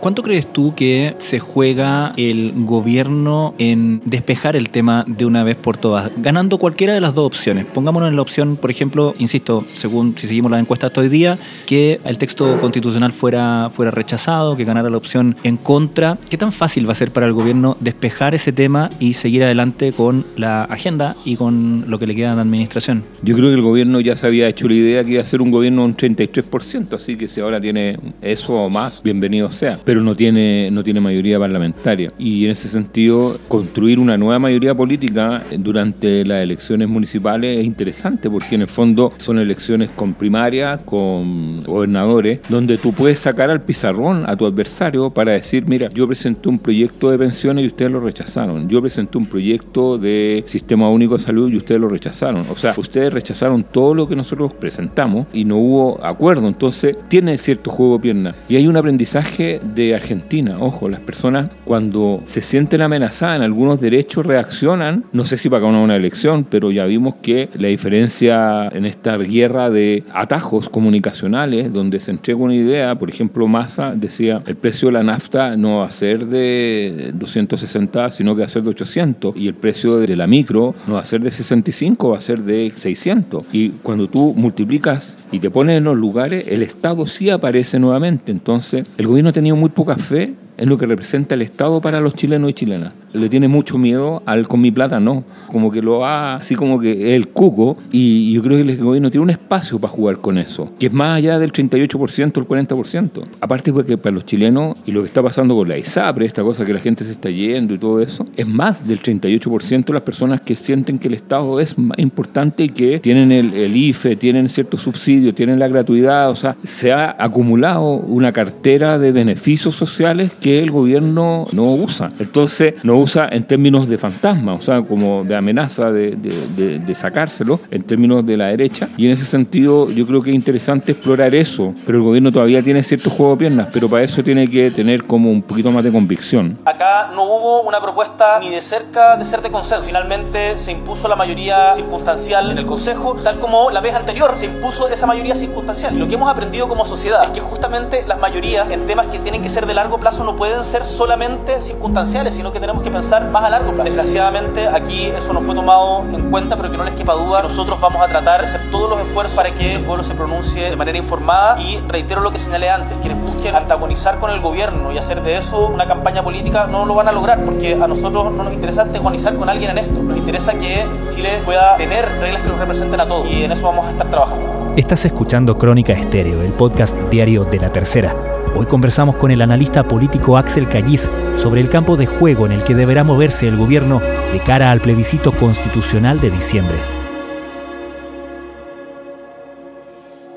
¿Cuánto 0.00 0.22
crees 0.22 0.52
tú 0.52 0.74
que 0.74 1.16
se 1.18 1.38
juega 1.38 2.12
el 2.16 2.52
gobierno 2.54 3.54
en 3.58 4.02
despejar 4.04 4.54
el 4.54 4.68
tema 4.68 5.04
de 5.08 5.24
una 5.24 5.42
vez 5.42 5.56
por 5.56 5.78
todas, 5.78 6.12
ganando 6.18 6.58
cualquiera 6.58 6.92
de 6.92 7.00
las 7.00 7.14
dos 7.14 7.26
opciones? 7.26 7.64
Pongámonos 7.64 8.10
en 8.10 8.16
la 8.16 8.22
opción, 8.22 8.56
por 8.56 8.70
ejemplo, 8.70 9.14
insisto, 9.18 9.64
según 9.74 10.16
si 10.16 10.28
seguimos 10.28 10.50
las 10.50 10.60
encuestas 10.60 10.88
hasta 10.88 11.00
hoy 11.00 11.08
día, 11.08 11.38
que 11.64 11.98
el 12.04 12.18
texto 12.18 12.60
constitucional 12.60 13.12
fuera, 13.12 13.70
fuera 13.72 13.90
rechazado, 13.90 14.56
que 14.56 14.64
ganara 14.64 14.90
la 14.90 14.96
opción 14.98 15.34
en 15.42 15.56
contra. 15.56 16.18
¿Qué 16.28 16.36
tan 16.36 16.52
fácil 16.52 16.86
va 16.86 16.92
a 16.92 16.96
ser 16.96 17.10
para 17.10 17.26
el 17.26 17.32
gobierno 17.32 17.76
despejar 17.80 18.34
ese 18.34 18.52
tema 18.52 18.90
y 19.00 19.14
seguir 19.14 19.44
adelante 19.44 19.92
con 19.92 20.26
la 20.36 20.64
agenda 20.64 21.16
y 21.24 21.36
con 21.36 21.86
lo 21.88 21.98
que 21.98 22.06
le 22.06 22.14
queda 22.14 22.34
de 22.34 22.42
administración? 22.42 23.02
Yo 23.22 23.34
creo 23.34 23.48
que 23.48 23.54
el 23.54 23.62
gobierno 23.62 24.00
ya 24.00 24.14
se 24.14 24.26
había 24.26 24.46
hecho 24.46 24.68
la 24.68 24.74
idea 24.74 25.04
que 25.04 25.12
iba 25.12 25.22
a 25.22 25.24
ser 25.24 25.40
un 25.40 25.50
gobierno 25.50 25.84
un 25.84 25.96
33%, 25.96 26.92
así 26.92 27.16
que 27.16 27.28
si 27.28 27.40
ahora 27.40 27.60
tiene 27.60 27.98
eso 28.20 28.52
o 28.52 28.68
más, 28.68 29.02
bienvenido 29.02 29.50
sea 29.50 29.78
pero 29.86 30.02
no 30.02 30.16
tiene, 30.16 30.68
no 30.72 30.82
tiene 30.82 31.00
mayoría 31.00 31.38
parlamentaria. 31.38 32.12
Y 32.18 32.44
en 32.44 32.50
ese 32.50 32.68
sentido, 32.68 33.38
construir 33.46 34.00
una 34.00 34.18
nueva 34.18 34.40
mayoría 34.40 34.74
política 34.74 35.44
durante 35.56 36.24
las 36.24 36.42
elecciones 36.42 36.88
municipales 36.88 37.60
es 37.60 37.64
interesante, 37.64 38.28
porque 38.28 38.56
en 38.56 38.62
el 38.62 38.66
fondo 38.68 39.12
son 39.16 39.38
elecciones 39.38 39.90
con 39.90 40.14
primaria, 40.14 40.78
con 40.78 41.62
gobernadores, 41.62 42.40
donde 42.48 42.78
tú 42.78 42.92
puedes 42.92 43.20
sacar 43.20 43.48
al 43.48 43.62
pizarrón 43.62 44.24
a 44.26 44.34
tu 44.34 44.44
adversario 44.44 45.10
para 45.10 45.32
decir, 45.32 45.64
mira, 45.68 45.88
yo 45.94 46.08
presenté 46.08 46.48
un 46.48 46.58
proyecto 46.58 47.12
de 47.12 47.18
pensiones 47.18 47.62
y 47.62 47.68
ustedes 47.68 47.92
lo 47.92 48.00
rechazaron. 48.00 48.68
Yo 48.68 48.80
presenté 48.80 49.18
un 49.18 49.26
proyecto 49.26 49.98
de 49.98 50.42
sistema 50.48 50.90
único 50.90 51.14
de 51.14 51.20
salud 51.20 51.48
y 51.52 51.58
ustedes 51.58 51.80
lo 51.80 51.88
rechazaron. 51.88 52.44
O 52.50 52.56
sea, 52.56 52.74
ustedes 52.76 53.12
rechazaron 53.12 53.62
todo 53.62 53.94
lo 53.94 54.08
que 54.08 54.16
nosotros 54.16 54.52
presentamos 54.52 55.28
y 55.32 55.44
no 55.44 55.58
hubo 55.58 56.04
acuerdo. 56.04 56.48
Entonces, 56.48 56.96
tiene 57.08 57.38
cierto 57.38 57.70
juego 57.70 58.00
pierna. 58.00 58.34
Y 58.48 58.56
hay 58.56 58.66
un 58.66 58.76
aprendizaje 58.76 59.60
de 59.76 59.94
Argentina. 59.94 60.56
Ojo, 60.58 60.88
las 60.88 61.00
personas 61.00 61.50
cuando 61.64 62.20
se 62.24 62.40
sienten 62.40 62.82
amenazadas 62.82 63.36
en 63.36 63.42
algunos 63.42 63.80
derechos 63.80 64.26
reaccionan, 64.26 65.04
no 65.12 65.24
sé 65.24 65.36
si 65.36 65.48
para 65.48 65.66
una 65.66 65.96
elección, 65.96 66.44
pero 66.44 66.70
ya 66.70 66.84
vimos 66.86 67.16
que 67.16 67.48
la 67.54 67.68
diferencia 67.68 68.68
en 68.72 68.86
esta 68.86 69.16
guerra 69.16 69.70
de 69.70 70.04
atajos 70.12 70.68
comunicacionales, 70.68 71.72
donde 71.72 72.00
se 72.00 72.10
entrega 72.10 72.40
una 72.40 72.54
idea, 72.54 72.98
por 72.98 73.08
ejemplo, 73.08 73.46
Massa 73.46 73.94
decía, 73.94 74.42
el 74.46 74.56
precio 74.56 74.88
de 74.88 74.94
la 74.94 75.02
nafta 75.02 75.56
no 75.56 75.78
va 75.78 75.86
a 75.86 75.90
ser 75.90 76.26
de 76.26 77.12
260, 77.14 78.10
sino 78.10 78.34
que 78.34 78.40
va 78.40 78.46
a 78.46 78.48
ser 78.48 78.62
de 78.62 78.70
800, 78.70 79.36
y 79.36 79.48
el 79.48 79.54
precio 79.54 79.98
de 79.98 80.16
la 80.16 80.26
micro 80.26 80.74
no 80.86 80.94
va 80.94 81.00
a 81.00 81.04
ser 81.04 81.20
de 81.20 81.30
65, 81.30 82.10
va 82.10 82.16
a 82.16 82.20
ser 82.20 82.42
de 82.42 82.72
600. 82.74 83.46
Y 83.52 83.70
cuando 83.70 84.08
tú 84.08 84.34
multiplicas 84.34 85.16
y 85.32 85.40
te 85.40 85.50
pones 85.50 85.78
en 85.78 85.84
los 85.84 85.96
lugares, 85.96 86.48
el 86.48 86.62
Estado 86.62 87.06
sí 87.06 87.30
aparece 87.30 87.78
nuevamente. 87.78 88.32
Entonces, 88.32 88.86
el 88.96 89.06
gobierno 89.06 89.30
ha 89.30 89.32
tenido 89.32 89.56
muy 89.56 89.65
poca 89.70 89.96
fe 89.96 90.34
en 90.56 90.68
lo 90.68 90.78
que 90.78 90.86
representa 90.86 91.34
el 91.34 91.42
Estado 91.42 91.80
para 91.80 92.00
los 92.00 92.14
chilenos 92.14 92.50
y 92.50 92.54
chilenas 92.54 92.94
le 93.16 93.28
tiene 93.28 93.48
mucho 93.48 93.78
miedo 93.78 94.22
al 94.26 94.46
con 94.48 94.60
mi 94.60 94.70
plata 94.70 95.00
no, 95.00 95.24
como 95.50 95.70
que 95.70 95.82
lo 95.82 95.98
va 95.98 96.36
así 96.36 96.54
como 96.54 96.78
que 96.78 97.14
el 97.14 97.28
cuco 97.28 97.76
y 97.90 98.32
yo 98.32 98.42
creo 98.42 98.62
que 98.62 98.72
el 98.72 98.78
gobierno 98.78 99.10
tiene 99.10 99.24
un 99.24 99.30
espacio 99.30 99.78
para 99.78 99.92
jugar 99.92 100.18
con 100.18 100.38
eso, 100.38 100.70
que 100.78 100.86
es 100.86 100.92
más 100.92 101.16
allá 101.18 101.38
del 101.38 101.52
38% 101.52 102.36
o 102.36 102.40
el 102.40 102.66
40%. 102.66 103.22
Aparte 103.40 103.72
porque 103.72 103.98
para 103.98 104.14
los 104.14 104.24
chilenos 104.24 104.76
y 104.86 104.92
lo 104.92 105.00
que 105.00 105.06
está 105.06 105.22
pasando 105.22 105.54
con 105.54 105.68
la 105.68 105.78
ISAPRE, 105.78 106.26
esta 106.26 106.42
cosa 106.42 106.64
que 106.64 106.72
la 106.72 106.80
gente 106.80 107.04
se 107.04 107.12
está 107.12 107.30
yendo 107.30 107.74
y 107.74 107.78
todo 107.78 108.00
eso, 108.00 108.26
es 108.36 108.46
más 108.46 108.86
del 108.86 109.00
38% 109.00 109.92
las 109.92 110.02
personas 110.02 110.40
que 110.40 110.56
sienten 110.56 110.98
que 110.98 111.08
el 111.08 111.14
Estado 111.14 111.60
es 111.60 111.78
más 111.78 111.98
importante 111.98 112.64
y 112.64 112.68
que 112.68 112.98
tienen 113.00 113.32
el, 113.32 113.54
el 113.54 113.76
IFE, 113.76 114.16
tienen 114.16 114.48
ciertos 114.48 114.82
subsidios, 114.82 115.34
tienen 115.34 115.58
la 115.58 115.68
gratuidad, 115.68 116.30
o 116.30 116.34
sea, 116.34 116.56
se 116.62 116.92
ha 116.92 117.16
acumulado 117.18 117.84
una 117.84 118.32
cartera 118.32 118.98
de 118.98 119.12
beneficios 119.12 119.74
sociales 119.74 120.32
que 120.40 120.62
el 120.62 120.70
gobierno 120.70 121.46
no 121.52 121.74
usa. 121.74 122.12
Entonces, 122.18 122.74
no 122.82 122.96
usa 122.96 123.05
en 123.14 123.44
términos 123.44 123.88
de 123.88 123.98
fantasma, 123.98 124.54
o 124.54 124.60
sea, 124.60 124.82
como 124.82 125.24
de 125.24 125.36
amenaza 125.36 125.90
de, 125.90 126.16
de, 126.16 126.94
sacárselo 126.94 127.60
en 127.70 127.82
términos 127.82 128.24
de 128.24 128.36
la 128.36 128.46
derecha. 128.46 128.88
Y 128.96 129.06
en 129.06 129.12
ese 129.12 129.24
sentido 129.24 129.90
yo 129.90 130.06
creo 130.06 130.22
que 130.22 130.30
es 130.30 130.36
interesante 130.36 130.92
explorar 130.92 131.34
eso, 131.34 131.74
pero 131.84 131.98
el 131.98 132.04
gobierno 132.04 132.32
todavía 132.32 132.62
tiene 132.62 132.82
cierto 132.82 133.10
juego 133.10 133.32
de 133.32 133.38
piernas, 133.38 133.68
pero 133.72 133.88
para 133.88 134.02
eso 134.02 134.22
tiene 134.24 134.48
que 134.48 134.70
tener 134.70 135.04
como 135.04 135.30
un 135.30 135.42
poquito 135.42 135.70
más 135.70 135.84
de 135.84 135.92
convicción. 135.92 136.58
Acá 136.64 137.10
no 137.14 137.24
hubo 137.24 137.62
una 137.62 137.80
propuesta 137.80 138.38
ni 138.40 138.50
de 138.50 138.62
cerca 138.62 139.16
de 139.16 139.24
ser 139.24 139.42
de 139.42 139.50
consenso. 139.50 139.84
Finalmente 139.84 140.58
se 140.58 140.72
impuso 140.72 141.08
la 141.08 141.16
mayoría 141.16 141.74
circunstancial 141.74 142.50
en 142.50 142.58
el 142.58 142.66
Consejo, 142.66 143.16
tal 143.22 143.38
como 143.38 143.70
la 143.70 143.80
vez 143.80 143.94
anterior 143.94 144.34
se 144.36 144.46
impuso 144.46 144.88
esa 144.88 145.06
mayoría 145.06 145.34
circunstancial. 145.34 145.98
Lo 145.98 146.08
que 146.08 146.14
hemos 146.14 146.30
aprendido 146.30 146.68
como 146.68 146.84
sociedad 146.86 147.24
es 147.24 147.30
que 147.30 147.40
justamente 147.40 148.04
las 148.06 148.18
mayorías 148.18 148.70
en 148.70 148.86
temas 148.86 149.06
que 149.06 149.18
tienen 149.18 149.42
que 149.42 149.48
ser 149.48 149.66
de 149.66 149.74
largo 149.74 149.98
plazo 149.98 150.24
no 150.24 150.36
pueden 150.36 150.64
ser 150.64 150.84
solamente 150.84 151.62
circunstanciales, 151.62 152.34
sino 152.34 152.52
que 152.52 152.60
tenemos 152.60 152.82
que 152.82 152.85
pensar 152.90 153.30
más 153.30 153.44
a 153.44 153.50
largo 153.50 153.72
plazo. 153.72 153.84
Desgraciadamente 153.84 154.66
aquí 154.66 155.06
eso 155.06 155.32
no 155.32 155.40
fue 155.40 155.54
tomado 155.54 156.04
en 156.12 156.30
cuenta, 156.30 156.56
pero 156.56 156.70
que 156.70 156.76
no 156.76 156.84
les 156.84 156.94
quepa 156.94 157.14
duda, 157.14 157.42
nosotros 157.42 157.80
vamos 157.80 158.02
a 158.02 158.08
tratar 158.08 158.40
de 158.40 158.46
hacer 158.46 158.70
todos 158.70 158.90
los 158.90 159.00
esfuerzos 159.00 159.36
para 159.36 159.54
que 159.54 159.74
el 159.74 159.84
pueblo 159.84 160.04
se 160.04 160.14
pronuncie 160.14 160.70
de 160.70 160.76
manera 160.76 160.98
informada 160.98 161.60
y 161.60 161.78
reitero 161.88 162.20
lo 162.20 162.30
que 162.30 162.38
señalé 162.38 162.70
antes, 162.70 162.98
quienes 162.98 163.20
busquen 163.20 163.54
antagonizar 163.54 164.18
con 164.18 164.30
el 164.30 164.40
gobierno 164.40 164.92
y 164.92 164.98
hacer 164.98 165.22
de 165.22 165.36
eso 165.36 165.66
una 165.66 165.86
campaña 165.86 166.22
política 166.22 166.66
no 166.66 166.84
lo 166.84 166.94
van 166.94 167.08
a 167.08 167.12
lograr, 167.12 167.44
porque 167.44 167.74
a 167.74 167.86
nosotros 167.86 168.32
no 168.32 168.44
nos 168.44 168.52
interesa 168.52 168.82
antagonizar 168.82 169.36
con 169.36 169.48
alguien 169.48 169.70
en 169.70 169.78
esto, 169.78 170.02
nos 170.02 170.16
interesa 170.16 170.54
que 170.54 170.86
Chile 171.08 171.40
pueda 171.44 171.76
tener 171.76 172.06
reglas 172.20 172.42
que 172.42 172.48
lo 172.48 172.56
representen 172.56 173.00
a 173.00 173.08
todos 173.08 173.28
y 173.28 173.44
en 173.44 173.52
eso 173.52 173.62
vamos 173.62 173.86
a 173.86 173.90
estar 173.90 174.10
trabajando. 174.10 174.74
Estás 174.76 175.04
escuchando 175.04 175.56
Crónica 175.56 175.92
Estéreo, 175.92 176.42
el 176.42 176.52
podcast 176.52 176.96
diario 177.10 177.44
de 177.44 177.58
la 177.58 177.72
tercera. 177.72 178.35
Hoy 178.58 178.64
conversamos 178.64 179.16
con 179.16 179.30
el 179.30 179.42
analista 179.42 179.84
político 179.84 180.38
Axel 180.38 180.66
Callis 180.66 181.10
sobre 181.36 181.60
el 181.60 181.68
campo 181.68 181.98
de 181.98 182.06
juego 182.06 182.46
en 182.46 182.52
el 182.52 182.64
que 182.64 182.74
deberá 182.74 183.04
moverse 183.04 183.46
el 183.46 183.58
gobierno 183.58 184.00
de 184.00 184.40
cara 184.46 184.70
al 184.70 184.80
plebiscito 184.80 185.30
constitucional 185.32 186.20
de 186.20 186.30
diciembre. 186.30 186.95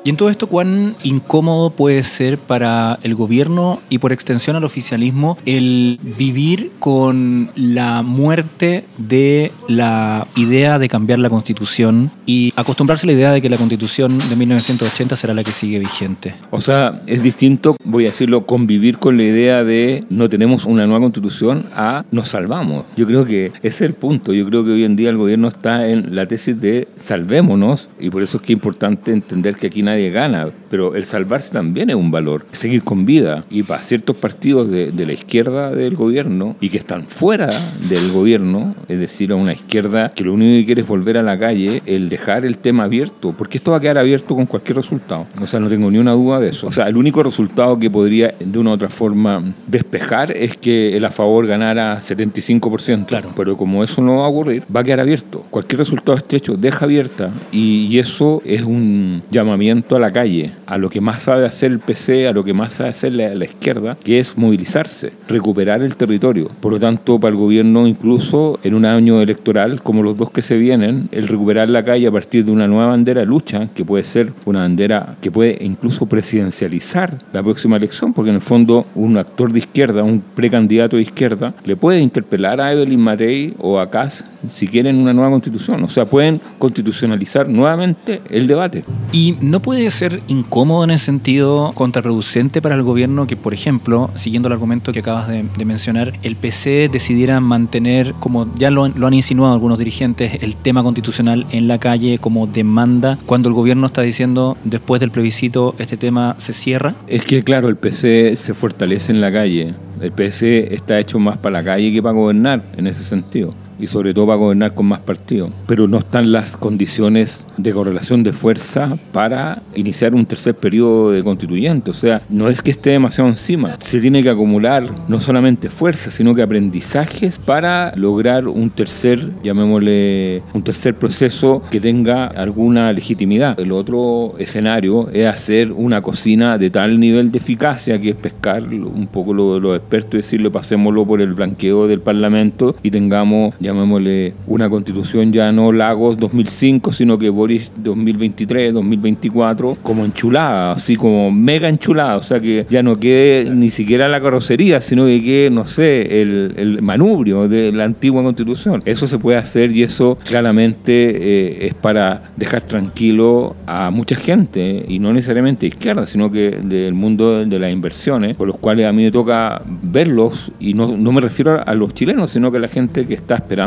Y 0.09 0.11
en 0.11 0.17
todo 0.17 0.31
esto, 0.31 0.47
¿cuán 0.47 0.95
incómodo 1.03 1.69
puede 1.69 2.01
ser 2.01 2.39
para 2.39 2.97
el 3.03 3.13
gobierno 3.13 3.79
y 3.91 3.99
por 3.99 4.11
extensión 4.11 4.55
al 4.55 4.63
oficialismo 4.63 5.37
el 5.45 5.99
vivir 6.17 6.71
con 6.79 7.51
la 7.55 8.01
muerte 8.01 8.85
de 8.97 9.51
la 9.67 10.25
idea 10.35 10.79
de 10.79 10.87
cambiar 10.87 11.19
la 11.19 11.29
constitución 11.29 12.09
y 12.25 12.51
acostumbrarse 12.55 13.05
a 13.05 13.07
la 13.09 13.13
idea 13.13 13.31
de 13.31 13.39
que 13.39 13.49
la 13.49 13.57
constitución 13.57 14.17
de 14.17 14.35
1980 14.35 15.15
será 15.15 15.35
la 15.35 15.43
que 15.43 15.51
sigue 15.51 15.77
vigente? 15.77 16.33
O 16.49 16.59
sea, 16.59 17.03
es 17.05 17.21
distinto, 17.21 17.75
voy 17.83 18.05
a 18.05 18.09
decirlo, 18.09 18.47
convivir 18.47 18.97
con 18.97 19.15
la 19.15 19.21
idea 19.21 19.63
de 19.63 20.05
no 20.09 20.27
tenemos 20.27 20.65
una 20.65 20.87
nueva 20.87 21.01
constitución 21.01 21.67
a 21.75 22.03
nos 22.09 22.29
salvamos. 22.29 22.85
Yo 22.97 23.05
creo 23.05 23.25
que 23.25 23.51
ese 23.61 23.67
es 23.67 23.81
el 23.81 23.93
punto. 23.93 24.33
Yo 24.33 24.43
creo 24.47 24.65
que 24.65 24.71
hoy 24.71 24.85
en 24.85 24.95
día 24.95 25.11
el 25.11 25.17
gobierno 25.17 25.49
está 25.49 25.87
en 25.87 26.15
la 26.15 26.25
tesis 26.25 26.59
de 26.59 26.87
salvémonos 26.95 27.91
y 27.99 28.09
por 28.09 28.23
eso 28.23 28.37
es 28.37 28.41
que 28.41 28.53
es 28.53 28.57
importante 28.57 29.11
entender 29.11 29.55
que 29.55 29.67
aquí 29.67 29.83
nadie 29.83 29.98
gana, 30.09 30.49
pero 30.69 30.95
el 30.95 31.05
salvarse 31.05 31.51
también 31.51 31.89
es 31.89 31.95
un 31.95 32.11
valor, 32.11 32.45
seguir 32.51 32.83
con 32.83 33.05
vida. 33.05 33.43
Y 33.49 33.63
para 33.63 33.81
ciertos 33.81 34.15
partidos 34.15 34.69
de, 34.69 34.93
la 35.05 35.13
izquierda 35.13 35.71
del 35.71 35.95
gobierno 35.95 36.55
y 36.59 36.69
que 36.69 36.77
están 36.77 37.07
fuera 37.07 37.49
del 37.89 38.11
gobierno, 38.11 38.75
es 38.87 38.99
decir, 38.99 39.31
a 39.31 39.35
una 39.35 39.53
izquierda 39.53 40.09
que 40.09 40.23
lo 40.23 40.33
único 40.33 40.59
que 40.59 40.65
quiere 40.65 40.81
es 40.81 40.87
volver 40.87 41.17
a 41.17 41.23
la 41.23 41.37
calle, 41.37 41.81
el 41.85 42.09
dejar 42.09 42.45
el 42.45 42.57
tema 42.57 42.83
abierto, 42.83 43.33
porque 43.37 43.57
esto 43.57 43.71
va 43.71 43.77
a 43.77 43.79
quedar 43.79 43.97
abierto 43.97 44.35
con 44.35 44.45
cualquier 44.45 44.77
resultado. 44.77 45.27
O 45.41 45.47
sea, 45.47 45.59
no 45.59 45.69
tengo 45.69 45.89
ni 45.89 45.97
una 45.97 46.13
duda 46.13 46.39
de 46.39 46.49
eso. 46.49 46.67
O 46.67 46.71
sea, 46.71 46.87
el 46.87 46.97
único 46.97 47.23
resultado 47.23 47.79
que 47.79 47.89
podría 47.89 48.33
de 48.39 48.59
una 48.59 48.71
u 48.71 48.73
otra 48.73 48.89
forma 48.89 49.43
despejar 49.67 50.31
es 50.35 50.55
que 50.57 50.95
el 50.95 51.05
a 51.05 51.11
favor 51.11 51.47
ganara 51.47 51.99
75%. 52.01 53.05
Claro. 53.05 53.31
Pero 53.35 53.57
como 53.57 53.83
eso 53.83 54.01
no 54.01 54.17
va 54.17 54.25
a 54.25 54.29
ocurrir, 54.29 54.63
va 54.73 54.81
a 54.81 54.83
quedar 54.83 54.99
abierto. 54.99 55.43
Cualquier 55.49 55.79
resultado 55.79 56.17
estrecho 56.17 56.55
deja 56.55 56.85
abierta 56.85 57.31
y, 57.51 57.87
y 57.87 57.99
eso 57.99 58.41
es 58.45 58.61
un 58.61 59.23
llamamiento 59.31 59.88
a 59.95 59.99
la 59.99 60.11
calle, 60.11 60.51
a 60.65 60.77
lo 60.77 60.89
que 60.89 61.01
más 61.01 61.23
sabe 61.23 61.45
hacer 61.45 61.71
el 61.71 61.79
PC, 61.79 62.27
a 62.27 62.33
lo 62.33 62.43
que 62.43 62.53
más 62.53 62.73
sabe 62.73 62.89
hacer 62.89 63.13
la, 63.13 63.45
izquierda, 63.45 63.97
que 64.03 64.19
es 64.19 64.37
movilizarse, 64.37 65.13
recuperar 65.27 65.81
el 65.81 65.95
territorio. 65.95 66.49
Por 66.59 66.73
lo 66.73 66.79
tanto, 66.79 67.19
para 67.19 67.31
el 67.31 67.37
gobierno, 67.37 67.87
incluso 67.87 68.59
en 68.63 68.75
un 68.75 68.85
año 68.85 69.21
electoral 69.21 69.81
como 69.81 70.03
los 70.03 70.17
dos 70.17 70.31
que 70.31 70.41
se 70.41 70.57
vienen, 70.57 71.09
el 71.11 71.27
recuperar 71.27 71.69
la 71.69 71.83
calle 71.83 72.07
a 72.07 72.11
partir 72.11 72.45
de 72.45 72.51
una 72.51 72.67
nueva 72.67 72.87
bandera 72.87 73.21
de 73.21 73.27
lucha, 73.27 73.69
que 73.73 73.85
puede 73.85 74.03
ser 74.03 74.33
una 74.45 74.59
bandera 74.59 75.15
que 75.21 75.31
puede 75.31 75.57
incluso 75.61 76.05
presidencializar 76.05 77.17
la 77.33 77.43
próxima 77.43 77.77
elección, 77.77 78.13
porque 78.13 78.29
en 78.29 78.35
el 78.35 78.41
fondo 78.41 78.85
un 78.95 79.17
actor 79.17 79.51
de 79.51 79.59
izquierda, 79.59 80.03
un 80.03 80.21
precandidato 80.21 80.97
de 80.97 81.03
izquierda, 81.03 81.53
le 81.65 81.75
puede 81.75 81.99
interpelar 81.99 82.61
a 82.61 82.71
Evelyn 82.71 83.01
Matei 83.01 83.53
o 83.57 83.79
a 83.79 83.89
Kass 83.89 84.23
si 84.51 84.67
quieren 84.67 84.97
una 84.97 85.13
nueva 85.13 85.31
constitución. 85.31 85.83
O 85.83 85.89
sea, 85.89 86.05
pueden 86.05 86.39
constitucionalizar 86.57 87.49
nuevamente 87.49 88.21
el 88.29 88.47
debate. 88.47 88.83
Y 89.11 89.35
no 89.41 89.61
puede 89.69 89.91
ser 89.91 90.23
incómodo 90.27 90.83
en 90.83 90.89
ese 90.89 91.05
sentido, 91.05 91.73
contraproducente 91.75 92.59
para 92.59 92.73
el 92.73 92.81
gobierno 92.81 93.27
que, 93.27 93.37
por 93.37 93.53
ejemplo, 93.53 94.09
siguiendo 94.15 94.47
el 94.47 94.53
argumento 94.53 94.91
que 94.91 95.01
acabas 95.01 95.27
de, 95.27 95.43
mencionar, 95.63 96.17
el 96.23 96.35
PC 96.35 96.89
decidiera 96.91 97.39
mantener, 97.39 98.15
como 98.19 98.51
ya 98.55 98.71
lo, 98.71 98.87
lo 98.87 99.05
han 99.05 99.13
insinuado 99.13 99.53
algunos 99.53 99.77
dirigentes, 99.77 100.41
el 100.41 100.55
tema 100.55 100.81
constitucional 100.81 101.45
en 101.51 101.67
la 101.67 101.77
calle 101.77 102.17
como 102.17 102.47
demanda, 102.47 103.19
cuando 103.27 103.47
el 103.47 103.53
gobierno 103.53 103.85
está 103.85 104.01
diciendo 104.01 104.57
después 104.63 105.01
del 105.01 105.11
plebiscito 105.11 105.75
este 105.77 105.97
tema 105.97 106.35
se 106.39 106.53
cierra? 106.53 106.95
Es 107.05 107.23
que 107.23 107.43
claro, 107.43 107.69
el 107.69 107.77
PC 107.77 108.37
se 108.37 108.55
fortalece 108.55 109.11
en 109.11 109.21
la 109.21 109.31
calle. 109.31 109.75
El 110.01 110.11
PC 110.11 110.73
está 110.73 110.99
hecho 110.99 111.19
más 111.19 111.37
para 111.37 111.59
la 111.59 111.63
calle 111.63 111.93
que 111.93 112.01
para 112.01 112.15
gobernar 112.15 112.63
en 112.75 112.87
ese 112.87 113.03
sentido 113.03 113.51
y 113.79 113.87
sobre 113.87 114.13
todo 114.13 114.27
para 114.27 114.37
gobernar 114.37 114.73
con 114.73 114.85
más 114.85 114.99
partidos. 114.99 115.51
Pero 115.67 115.87
no 115.87 115.99
están 115.99 116.31
las 116.31 116.57
condiciones 116.57 117.45
de 117.57 117.71
correlación 117.71 118.23
de 118.23 118.33
fuerza 118.33 118.97
para 119.11 119.61
iniciar 119.75 120.13
un 120.13 120.25
tercer 120.25 120.55
periodo 120.55 121.11
de 121.11 121.23
constituyente. 121.23 121.91
O 121.91 121.93
sea, 121.93 122.21
no 122.29 122.49
es 122.49 122.61
que 122.61 122.71
esté 122.71 122.91
demasiado 122.91 123.29
encima. 123.29 123.77
Se 123.79 123.99
tiene 123.99 124.23
que 124.23 124.29
acumular 124.29 124.83
no 125.07 125.19
solamente 125.19 125.69
fuerza, 125.69 126.11
sino 126.11 126.35
que 126.35 126.41
aprendizajes 126.41 127.39
para 127.39 127.93
lograr 127.95 128.47
un 128.47 128.69
tercer, 128.69 129.29
llamémosle, 129.43 130.43
un 130.53 130.63
tercer 130.63 130.95
proceso 130.95 131.61
que 131.69 131.79
tenga 131.79 132.25
alguna 132.27 132.91
legitimidad. 132.93 133.59
El 133.59 133.71
otro 133.71 134.35
escenario 134.37 135.09
es 135.11 135.25
hacer 135.27 135.71
una 135.71 136.01
cocina 136.01 136.57
de 136.57 136.69
tal 136.69 136.99
nivel 136.99 137.31
de 137.31 137.37
eficacia 137.37 137.99
que 137.99 138.09
es 138.09 138.15
pescar 138.15 138.63
un 138.63 139.07
poco 139.07 139.33
lo 139.33 139.55
de 139.55 139.59
los 139.59 139.77
expertos 139.77 140.13
y 140.13 140.17
decirle 140.17 140.49
pasémoslo 140.49 141.05
por 141.05 141.21
el 141.21 141.33
blanqueo 141.33 141.87
del 141.87 142.01
Parlamento 142.01 142.75
y 142.83 142.91
tengamos 142.91 143.53
llamémosle 143.69 144.33
una 144.47 144.69
constitución 144.69 145.31
ya 145.31 145.51
no 145.51 145.71
Lagos 145.71 146.17
2005, 146.17 146.91
sino 146.91 147.17
que 147.17 147.29
Boris 147.29 147.71
2023, 147.77 148.73
2024, 148.73 149.77
como 149.81 150.05
enchulada, 150.05 150.73
así 150.73 150.95
como 150.95 151.31
mega 151.31 151.69
enchulada, 151.69 152.17
o 152.17 152.21
sea 152.21 152.39
que 152.39 152.65
ya 152.69 152.83
no 152.83 152.99
quede 152.99 153.53
ni 153.53 153.69
siquiera 153.69 154.07
la 154.07 154.21
carrocería, 154.21 154.81
sino 154.81 155.05
que 155.05 155.21
quede, 155.21 155.49
no 155.49 155.67
sé, 155.67 156.21
el, 156.21 156.53
el 156.57 156.81
manubrio 156.81 157.47
de 157.47 157.71
la 157.71 157.85
antigua 157.85 158.23
constitución. 158.23 158.81
Eso 158.85 159.07
se 159.07 159.19
puede 159.19 159.37
hacer 159.37 159.71
y 159.71 159.83
eso 159.83 160.17
claramente 160.23 160.91
eh, 160.91 161.67
es 161.67 161.73
para 161.73 162.23
dejar 162.35 162.61
tranquilo 162.61 163.55
a 163.65 163.91
mucha 163.91 164.15
gente, 164.15 164.85
y 164.87 164.99
no 164.99 165.13
necesariamente 165.13 165.67
izquierda, 165.67 166.05
sino 166.05 166.31
que 166.31 166.51
del 166.63 166.93
mundo 166.93 167.45
de 167.45 167.59
las 167.59 167.71
inversiones, 167.71 168.35
por 168.35 168.47
los 168.47 168.57
cuales 168.57 168.87
a 168.87 168.91
mí 168.91 169.03
me 169.03 169.11
toca 169.11 169.61
verlos, 169.81 170.51
y 170.59 170.73
no, 170.73 170.95
no 170.97 171.11
me 171.11 171.21
refiero 171.21 171.61
a 171.65 171.75
los 171.75 171.93
chilenos, 171.93 172.31
sino 172.31 172.51
que 172.51 172.57
a 172.57 172.61
la 172.61 172.67
gente 172.67 173.05
que 173.05 173.13
está 173.13 173.35
esperando 173.35 173.58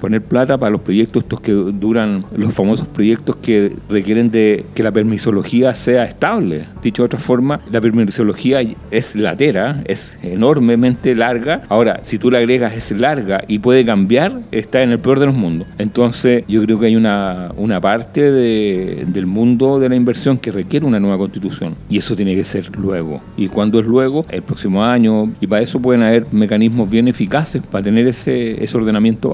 poner 0.00 0.22
plata 0.22 0.58
para 0.58 0.70
los 0.70 0.80
proyectos 0.80 1.24
estos 1.24 1.40
que 1.40 1.52
duran, 1.52 2.24
los 2.34 2.54
famosos 2.54 2.88
proyectos 2.88 3.36
que 3.36 3.74
requieren 3.88 4.30
de 4.30 4.64
que 4.74 4.82
la 4.82 4.92
permisología 4.92 5.74
sea 5.74 6.04
estable. 6.04 6.66
Dicho 6.82 7.02
de 7.02 7.06
otra 7.06 7.18
forma, 7.18 7.60
la 7.70 7.80
permisología 7.80 8.60
es 8.90 9.16
latera, 9.16 9.82
es 9.86 10.18
enormemente 10.22 11.14
larga. 11.14 11.62
Ahora, 11.68 12.00
si 12.02 12.18
tú 12.18 12.30
la 12.30 12.38
agregas 12.38 12.74
es 12.76 12.92
larga 12.92 13.42
y 13.48 13.58
puede 13.58 13.84
cambiar, 13.84 14.40
está 14.50 14.82
en 14.82 14.90
el 14.90 14.98
peor 14.98 15.20
de 15.20 15.26
los 15.26 15.34
mundos. 15.34 15.68
Entonces, 15.78 16.44
yo 16.48 16.62
creo 16.62 16.78
que 16.78 16.86
hay 16.86 16.96
una, 16.96 17.52
una 17.56 17.80
parte 17.80 18.30
de, 18.30 19.04
del 19.08 19.26
mundo 19.26 19.78
de 19.78 19.88
la 19.88 19.96
inversión 19.96 20.38
que 20.38 20.50
requiere 20.50 20.86
una 20.86 21.00
nueva 21.00 21.18
constitución. 21.18 21.74
Y 21.88 21.98
eso 21.98 22.16
tiene 22.16 22.34
que 22.34 22.44
ser 22.44 22.76
luego. 22.76 23.20
Y 23.36 23.48
cuando 23.48 23.80
es 23.80 23.86
luego, 23.86 24.26
el 24.30 24.42
próximo 24.42 24.84
año. 24.84 25.32
Y 25.40 25.46
para 25.46 25.62
eso 25.62 25.80
pueden 25.80 26.02
haber 26.02 26.26
mecanismos 26.32 26.90
bien 26.90 27.08
eficaces 27.08 27.62
para 27.62 27.84
tener 27.84 28.06
ese, 28.06 28.62
ese 28.62 28.76
ordenamiento 28.76 29.30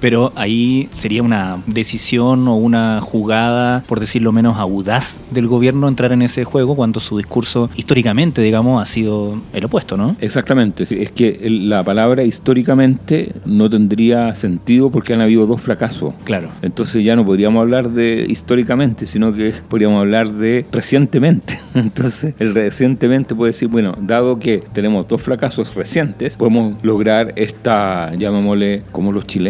pero 0.00 0.32
ahí 0.36 0.88
sería 0.90 1.22
una 1.22 1.62
decisión 1.66 2.46
o 2.48 2.56
una 2.56 3.00
jugada, 3.00 3.82
por 3.86 4.00
decirlo 4.00 4.32
menos, 4.32 4.58
audaz 4.58 5.20
del 5.30 5.46
gobierno 5.46 5.88
entrar 5.88 6.12
en 6.12 6.22
ese 6.22 6.44
juego 6.44 6.76
cuando 6.76 7.00
su 7.00 7.16
discurso 7.16 7.70
históricamente, 7.76 8.42
digamos, 8.42 8.82
ha 8.82 8.86
sido 8.86 9.40
el 9.52 9.64
opuesto, 9.64 9.96
¿no? 9.96 10.16
Exactamente. 10.20 10.84
Es 10.84 11.10
que 11.10 11.38
la 11.48 11.82
palabra 11.82 12.24
históricamente 12.24 13.32
no 13.44 13.68
tendría 13.70 14.34
sentido 14.34 14.90
porque 14.90 15.14
han 15.14 15.20
habido 15.20 15.46
dos 15.46 15.60
fracasos. 15.60 16.14
Claro. 16.24 16.48
Entonces 16.62 17.04
ya 17.04 17.16
no 17.16 17.24
podríamos 17.24 17.60
hablar 17.60 17.90
de 17.90 18.26
históricamente, 18.28 19.06
sino 19.06 19.32
que 19.32 19.52
podríamos 19.68 20.00
hablar 20.00 20.32
de 20.32 20.66
recientemente. 20.72 21.58
Entonces, 21.74 22.34
el 22.38 22.54
recientemente 22.54 23.34
puede 23.34 23.52
decir, 23.52 23.68
bueno, 23.68 23.96
dado 24.00 24.38
que 24.38 24.62
tenemos 24.72 25.06
dos 25.08 25.22
fracasos 25.22 25.74
recientes, 25.74 26.36
podemos 26.36 26.82
lograr 26.82 27.32
esta, 27.36 28.14
llamémosle, 28.14 28.82
como 28.92 29.12
los 29.12 29.26
chilenos, 29.26 29.43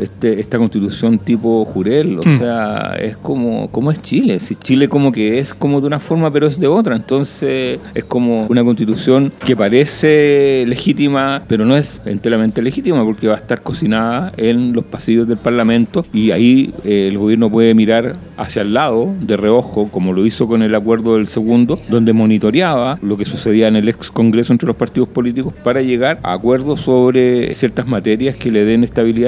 este, 0.00 0.40
esta 0.40 0.58
constitución 0.58 1.18
tipo 1.18 1.64
Jurel, 1.64 2.18
o 2.18 2.22
hmm. 2.22 2.38
sea, 2.38 2.96
es 3.00 3.16
como, 3.16 3.70
como 3.70 3.90
es 3.90 4.00
Chile. 4.02 4.38
Si 4.40 4.56
Chile 4.56 4.88
como 4.88 5.12
que 5.12 5.38
es 5.38 5.54
como 5.54 5.80
de 5.80 5.86
una 5.86 5.98
forma, 5.98 6.32
pero 6.32 6.46
es 6.46 6.58
de 6.58 6.66
otra. 6.66 6.96
Entonces 6.96 7.78
es 7.94 8.04
como 8.04 8.46
una 8.46 8.64
constitución 8.64 9.32
que 9.44 9.56
parece 9.56 10.64
legítima, 10.66 11.42
pero 11.46 11.64
no 11.64 11.76
es 11.76 12.02
enteramente 12.04 12.62
legítima 12.62 13.04
porque 13.04 13.28
va 13.28 13.34
a 13.34 13.38
estar 13.38 13.62
cocinada 13.62 14.32
en 14.36 14.72
los 14.72 14.84
pasillos 14.84 15.28
del 15.28 15.38
Parlamento 15.38 16.06
y 16.12 16.30
ahí 16.30 16.74
eh, 16.84 17.08
el 17.08 17.18
gobierno 17.18 17.50
puede 17.50 17.74
mirar 17.74 18.16
hacia 18.36 18.62
el 18.62 18.74
lado, 18.74 19.14
de 19.20 19.36
reojo, 19.36 19.88
como 19.88 20.12
lo 20.12 20.26
hizo 20.26 20.46
con 20.46 20.62
el 20.62 20.74
acuerdo 20.74 21.16
del 21.16 21.26
segundo, 21.26 21.80
donde 21.88 22.12
monitoreaba 22.12 22.98
lo 23.02 23.16
que 23.16 23.24
sucedía 23.24 23.68
en 23.68 23.76
el 23.76 23.88
ex 23.88 24.10
Congreso 24.10 24.52
entre 24.52 24.66
los 24.66 24.76
partidos 24.76 25.08
políticos 25.08 25.54
para 25.62 25.82
llegar 25.82 26.18
a 26.22 26.32
acuerdos 26.32 26.80
sobre 26.80 27.54
ciertas 27.54 27.86
materias 27.86 28.36
que 28.36 28.50
le 28.50 28.64
den 28.64 28.84
estabilidad 28.84 29.21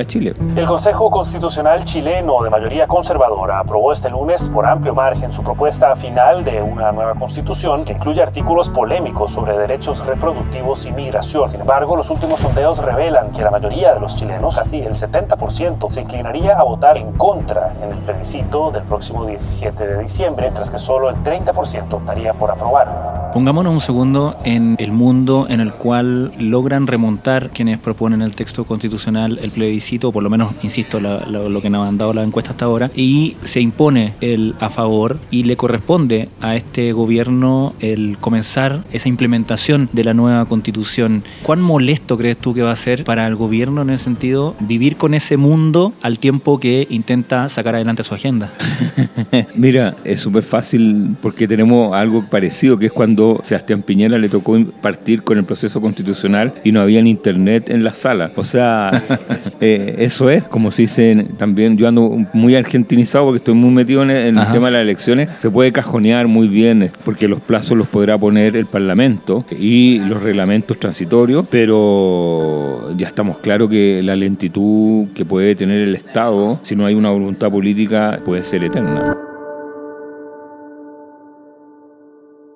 El 0.57 0.67
Consejo 0.67 1.11
Constitucional 1.11 1.85
chileno 1.85 2.43
de 2.43 2.51
mayoría 2.51 2.87
conservadora 2.87 3.61
aprobó 3.61 3.93
este 3.93 4.11
lunes 4.11 4.49
por 4.49 4.67
amplio 4.67 4.95
margen 4.95 5.33
su 5.33 5.43
propuesta 5.43 5.95
final 5.95 6.45
de 6.45 6.63
una 6.63 6.93
nueva 6.93 7.15
constitución 7.15 7.85
que 7.85 7.93
incluye 7.93 8.23
artículos 8.23 8.69
polémicos 8.69 9.33
sobre 9.33 9.57
derechos 9.57 10.05
reproductivos 10.05 10.85
y 10.87 10.93
migración. 10.93 11.49
Sin 11.49 11.61
embargo, 11.61 11.97
los 11.97 12.11
últimos 12.11 12.41
sondeos 12.41 12.79
revelan 12.79 13.33
que 13.33 13.43
la 13.43 13.51
mayoría 13.51 13.95
de 13.95 14.01
los 14.01 14.17
chilenos, 14.17 14.57
casi 14.57 14.81
el 14.81 14.95
70%, 14.95 15.91
se 15.91 16.01
inclinaría 16.01 16.59
a 16.59 16.65
votar 16.65 16.97
en 16.97 17.13
contra 17.13 17.73
en 17.83 17.93
el 17.93 17.99
plebiscito 17.99 18.71
del 18.71 18.83
próximo 18.85 19.25
17 19.25 19.87
de 19.87 20.03
diciembre, 20.03 20.47
mientras 20.47 20.71
que 20.71 20.79
solo 20.79 21.09
el 21.09 21.17
30% 21.17 21.93
optaría 21.93 22.35
por 22.35 22.51
aprobarlo. 22.51 23.14
Pongámonos 23.35 23.73
un 23.73 23.81
segundo 23.81 24.37
en 24.45 24.77
el 24.79 24.93
mundo 24.93 25.49
en 25.51 25.59
el 25.59 25.73
cual 25.73 26.33
logran 26.39 26.87
remontar 26.87 27.51
quienes 27.51 27.81
proponen 27.81 28.23
el 28.23 28.37
texto 28.37 28.65
constitucional 28.65 29.41
el 29.43 29.51
plebiscito 29.51 30.13
por 30.13 30.23
lo 30.23 30.31
menos, 30.31 30.55
insisto, 30.63 31.01
lo 31.01 31.61
que 31.61 31.69
nos 31.69 31.89
han 31.89 31.99
dado 31.99 32.13
la 32.13 32.23
encuesta 32.23 32.53
hasta 32.53 32.67
ahora, 32.67 32.93
y 32.95 33.37
se 33.43 33.61
impone 33.61 34.15
el 34.21 34.55
a 34.61 34.71
favor 34.71 35.19
y 35.33 35.43
le 35.43 35.57
corresponde 35.57 36.29
a 36.41 36.55
este 36.55 36.93
gobierno 36.93 37.75
el 37.81 38.19
comenzar 38.19 38.85
esa 38.93 39.09
implementación 39.09 39.89
de 39.93 40.05
la 40.05 40.15
nueva 40.15 40.45
constitución. 40.45 41.25
¿Cuán 41.43 41.61
molesto 41.61 42.17
crees 42.17 42.39
tú 42.39 42.55
que 42.55 42.63
va 42.63 42.71
a 42.71 42.77
ser 42.77 43.03
para 43.03 43.27
el 43.27 43.35
gobierno 43.35 43.83
en 43.83 43.91
ese 43.91 44.05
sentido 44.05 44.55
vivir 44.61 44.97
con 44.97 45.13
ese 45.13 45.39
mundo 45.39 45.93
al 46.03 46.21
tiempo 46.21 46.61
que 46.61 46.87
intenta 46.89 47.49
sacar 47.49 47.75
adelante 47.75 48.05
su 48.05 48.15
agenda? 48.15 48.53
Mira, 49.57 49.97
es 50.05 50.21
súper 50.21 50.45
fácil 50.45 51.17
porque 51.21 51.49
tenemos 51.49 51.97
algo 51.97 52.31
parecido, 52.31 52.79
que 52.79 52.87
es 52.87 52.93
cuando 52.93 53.24
Sebastián 53.43 53.83
Piñera 53.83 54.19
le 54.19 54.29
tocó 54.29 54.59
partir 54.81 55.23
con 55.23 55.39
el 55.39 55.45
proceso 55.45 55.81
constitucional 55.81 56.55
y 56.65 56.73
no 56.73 56.81
había 56.81 57.01
internet 57.01 57.71
en 57.71 57.85
la 57.85 57.95
sala. 57.95 58.33
O 58.37 58.45
sea, 58.45 59.03
eh, 59.61 59.97
eso 59.99 60.31
es, 60.31 60.45
como 60.45 60.71
se 60.71 60.83
dice 60.83 61.27
también, 61.37 61.77
yo 61.77 61.89
ando 61.89 62.27
muy 62.33 62.55
argentinizado 62.55 63.27
porque 63.27 63.39
estoy 63.39 63.55
muy 63.55 63.71
metido 63.71 64.03
en 64.03 64.11
el, 64.11 64.35
tema 64.53 64.67
de 64.67 64.73
las 64.73 64.83
elecciones, 64.83 65.29
se 65.39 65.51
puede 65.51 65.73
cajonear 65.73 66.29
muy 66.29 66.49
bien 66.49 66.91
porque 67.05 67.29
los 67.29 67.41
plazos 67.41 67.77
los 67.77 67.89
podrá 67.89 68.19
poner 68.19 68.57
el 68.57 68.67
Parlamento 68.67 69.45
y 69.51 69.99
los 70.01 70.23
reglamentos 70.23 70.79
transitorios, 70.79 71.47
pero 71.51 72.95
ya 72.97 73.07
estamos 73.07 73.39
claros 73.39 73.71
que 73.71 74.03
la 74.03 74.17
lentitud 74.17 75.09
que 75.15 75.25
puede 75.25 75.55
tener 75.55 75.81
el 75.81 75.95
Estado, 75.95 76.61
si 76.63 76.77
no 76.77 76.87
hay 76.87 76.95
una 76.95 77.11
voluntad 77.11 77.51
política, 77.51 78.21
puede 78.25 78.43
ser 78.43 78.65
eterna. 78.65 79.17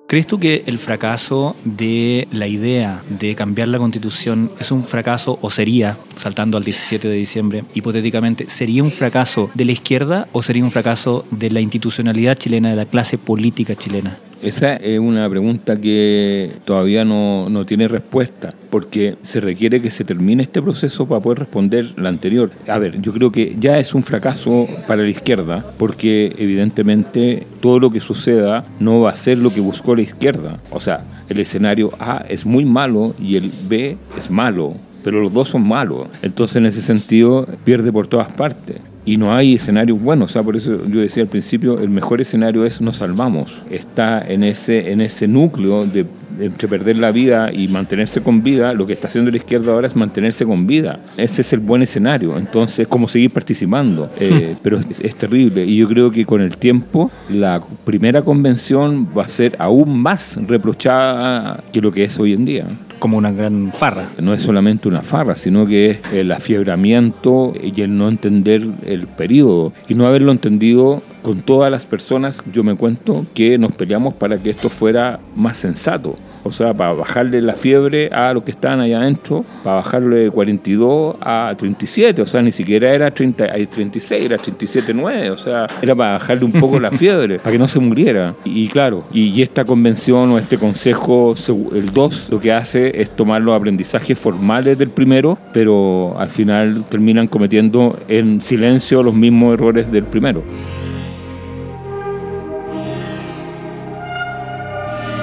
¿Crees 0.09 0.25
tú 0.25 0.39
que 0.39 0.63
el 0.65 0.79
fracaso 0.79 1.55
de 1.63 2.27
la 2.31 2.47
idea 2.47 3.03
de 3.09 3.35
cambiar 3.35 3.67
la 3.67 3.77
constitución 3.77 4.51
es 4.59 4.71
un 4.71 4.83
fracaso 4.83 5.37
o 5.43 5.51
sería, 5.51 5.99
saltando 6.15 6.57
al 6.57 6.63
17 6.63 7.07
de 7.07 7.13
diciembre, 7.13 7.63
hipotéticamente, 7.75 8.49
sería 8.49 8.81
un 8.81 8.89
fracaso 8.89 9.51
de 9.53 9.65
la 9.65 9.71
izquierda 9.71 10.27
o 10.31 10.41
sería 10.41 10.63
un 10.63 10.71
fracaso 10.71 11.25
de 11.29 11.51
la 11.51 11.61
institucionalidad 11.61 12.39
chilena, 12.39 12.71
de 12.71 12.75
la 12.75 12.85
clase 12.85 13.19
política 13.19 13.75
chilena? 13.75 14.17
Esa 14.41 14.75
es 14.77 14.99
una 14.99 15.29
pregunta 15.29 15.75
que 15.79 16.51
todavía 16.63 17.03
no, 17.03 17.49
no, 17.49 17.65
tiene 17.65 17.87
respuesta, 17.89 18.53
porque 18.69 19.15
se 19.21 19.41
requiere 19.41 19.81
que 19.81 19.91
se 19.91 20.05
termine 20.05 20.43
este 20.43 20.61
proceso 20.61 21.07
para 21.07 21.19
poder 21.19 21.39
responder 21.39 21.93
la 21.97 22.09
anterior. 22.09 22.51
A 22.67 22.77
ver, 22.77 23.01
yo 23.01 23.11
creo 23.11 23.31
que 23.31 23.55
ya 23.59 23.79
es 23.79 23.93
un 23.93 24.03
fracaso 24.03 24.67
para 24.87 25.01
la 25.01 25.09
izquierda, 25.09 25.65
porque 25.77 26.33
evidentemente 26.37 27.45
todo 27.59 27.79
lo 27.79 27.91
que 27.91 27.99
suceda 27.99 28.63
no 28.79 29.01
va 29.01 29.11
a 29.11 29.15
ser 29.15 29.37
lo 29.39 29.53
que 29.53 29.59
buscó 29.59 29.93
la 29.95 30.03
izquierda. 30.03 30.59
O 30.71 30.79
sea, 30.79 31.03
el 31.27 31.39
escenario 31.39 31.91
A 31.99 32.25
es 32.29 32.45
muy 32.45 32.63
malo 32.63 33.13
y 33.19 33.35
el 33.35 33.51
B 33.67 33.97
es 34.17 34.29
malo 34.29 34.75
pero 35.01 35.21
los 35.21 35.33
dos 35.33 35.47
son 35.47 35.65
malos. 35.65 36.07
Entonces, 36.21 36.57
en 36.57 36.65
ese 36.65 36.81
sentido, 36.81 37.47
pierde 37.63 37.89
por 37.89 38.07
todas 38.07 38.27
partes 38.33 38.81
y 39.09 39.17
no 39.17 39.33
hay 39.33 39.55
escenarios 39.55 39.99
buenos. 39.99 40.29
O 40.29 40.33
sea, 40.33 40.43
por 40.43 40.55
eso 40.55 40.85
yo 40.87 41.01
decía 41.01 41.23
al 41.23 41.29
principio, 41.29 41.79
el 41.79 41.89
mejor 41.89 42.21
escenario 42.21 42.63
es 42.63 42.79
nos 42.79 42.97
salvamos. 42.97 43.63
Está 43.71 44.23
en 44.27 44.43
ese, 44.43 44.91
en 44.91 45.01
ese 45.01 45.27
núcleo 45.27 45.87
de 45.87 46.05
entre 46.39 46.67
perder 46.67 46.97
la 46.97 47.11
vida 47.11 47.51
y 47.51 47.67
mantenerse 47.67 48.21
con 48.21 48.43
vida, 48.43 48.73
lo 48.73 48.85
que 48.85 48.93
está 48.93 49.07
haciendo 49.07 49.31
la 49.31 49.37
izquierda 49.37 49.73
ahora 49.73 49.87
es 49.87 49.95
mantenerse 49.95 50.45
con 50.45 50.67
vida. 50.67 50.99
Ese 51.17 51.41
es 51.41 51.53
el 51.53 51.59
buen 51.59 51.81
escenario. 51.81 52.37
Entonces, 52.37 52.87
como 52.87 53.07
seguir 53.07 53.31
participando. 53.31 54.09
Eh, 54.19 54.55
pero 54.61 54.77
es, 54.77 54.99
es, 54.99 55.15
terrible. 55.15 55.65
Y 55.65 55.77
yo 55.77 55.87
creo 55.87 56.11
que 56.11 56.25
con 56.25 56.41
el 56.41 56.57
tiempo, 56.57 57.11
la 57.29 57.61
primera 57.83 58.21
convención 58.21 59.09
va 59.17 59.23
a 59.23 59.29
ser 59.29 59.55
aún 59.59 59.99
más 59.99 60.39
reprochada 60.47 61.63
que 61.71 61.81
lo 61.81 61.91
que 61.91 62.03
es 62.03 62.19
hoy 62.19 62.33
en 62.33 62.45
día 62.45 62.65
como 62.99 63.17
una 63.17 63.31
gran 63.31 63.71
farra. 63.73 64.09
No 64.21 64.33
es 64.33 64.43
solamente 64.43 64.87
una 64.87 65.01
farra, 65.01 65.35
sino 65.35 65.65
que 65.65 65.91
es 65.91 66.13
el 66.13 66.31
afiebramiento 66.31 67.53
y 67.61 67.81
el 67.81 67.97
no 67.97 68.09
entender 68.09 68.61
el 68.85 69.07
periodo 69.07 69.73
y 69.87 69.95
no 69.95 70.05
haberlo 70.05 70.31
entendido 70.31 71.01
con 71.21 71.41
todas 71.41 71.71
las 71.71 71.85
personas, 71.85 72.43
yo 72.51 72.63
me 72.63 72.75
cuento, 72.75 73.25
que 73.33 73.57
nos 73.57 73.71
peleamos 73.73 74.13
para 74.13 74.37
que 74.37 74.49
esto 74.51 74.69
fuera 74.69 75.19
más 75.35 75.57
sensato. 75.57 76.15
O 76.43 76.51
sea, 76.51 76.73
para 76.73 76.93
bajarle 76.93 77.41
la 77.41 77.53
fiebre 77.53 78.09
a 78.13 78.33
los 78.33 78.43
que 78.43 78.51
estaban 78.51 78.79
allá 78.79 79.01
adentro, 79.01 79.43
para 79.63 79.77
bajarle 79.77 80.17
de 80.17 80.31
42 80.31 81.17
a 81.19 81.53
37, 81.57 82.21
o 82.21 82.25
sea, 82.25 82.41
ni 82.41 82.51
siquiera 82.51 82.93
era 82.93 83.11
30, 83.13 83.45
36, 83.69 84.25
era 84.25 84.37
37,9, 84.37 85.31
o 85.31 85.37
sea, 85.37 85.67
era 85.81 85.95
para 85.95 86.13
bajarle 86.13 86.45
un 86.45 86.53
poco 86.53 86.79
la 86.79 86.91
fiebre, 86.99 87.39
para 87.39 87.51
que 87.51 87.59
no 87.59 87.67
se 87.67 87.79
muriera. 87.79 88.35
Y, 88.45 88.67
claro, 88.69 89.03
y, 89.11 89.41
esta 89.41 89.65
convención 89.65 90.31
o 90.31 90.37
este 90.37 90.57
consejo, 90.57 91.33
el 91.73 91.91
2, 91.93 92.29
lo 92.31 92.39
que 92.39 92.53
hace 92.53 93.01
es 93.01 93.09
tomar 93.09 93.41
los 93.41 93.55
aprendizajes 93.55 94.17
formales 94.17 94.77
del 94.77 94.89
primero, 94.89 95.37
pero 95.53 96.15
al 96.19 96.29
final 96.29 96.83
terminan 96.89 97.27
cometiendo 97.27 97.99
en 98.07 98.41
silencio 98.41 99.03
los 99.03 99.13
mismos 99.13 99.53
errores 99.53 99.91
del 99.91 100.03
primero. 100.03 100.43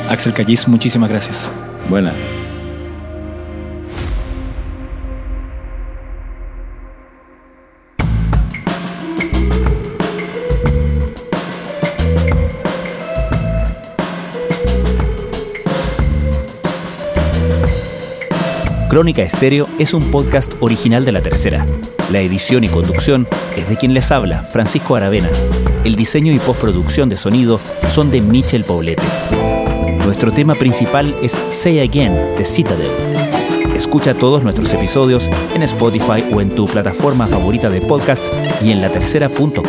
Axel 0.09 0.33
Callis, 0.33 0.69
muchísimas 0.69 1.11
gracias. 1.11 1.49
Buena. 1.89 2.13
Crónica 18.89 19.23
Estéreo 19.23 19.69
es 19.79 19.93
un 19.93 20.11
podcast 20.11 20.55
original 20.61 21.05
de 21.05 21.13
La 21.13 21.21
Tercera. 21.21 21.67
La 22.11 22.21
edición 22.21 22.65
y 22.65 22.69
conducción 22.69 23.29
es 23.55 23.69
de 23.69 23.77
quien 23.77 23.93
les 23.93 24.11
habla, 24.11 24.43
Francisco 24.43 24.97
Aravena. 24.97 25.29
El 25.85 25.97
diseño 25.97 26.33
y 26.33 26.39
postproducción 26.39 27.11
de 27.11 27.17
sonido 27.17 27.61
son 27.89 28.11
de 28.11 28.23
Michel 28.23 28.65
Poblete. 28.65 29.03
Nuestro 30.07 30.33
tema 30.33 30.55
principal 30.55 31.17
es 31.21 31.37
Say 31.49 31.81
Again 31.81 32.29
de 32.39 32.45
Citadel. 32.45 32.93
Escucha 33.75 34.15
todos 34.15 34.45
nuestros 34.45 34.73
episodios 34.73 35.29
en 35.53 35.63
Spotify 35.65 36.25
o 36.33 36.41
en 36.41 36.49
tu 36.49 36.67
plataforma 36.67 37.27
favorita 37.27 37.69
de 37.71 37.81
podcast 37.81 38.25
y 38.63 38.71
en 38.71 38.83
latercera.com. 38.83 39.65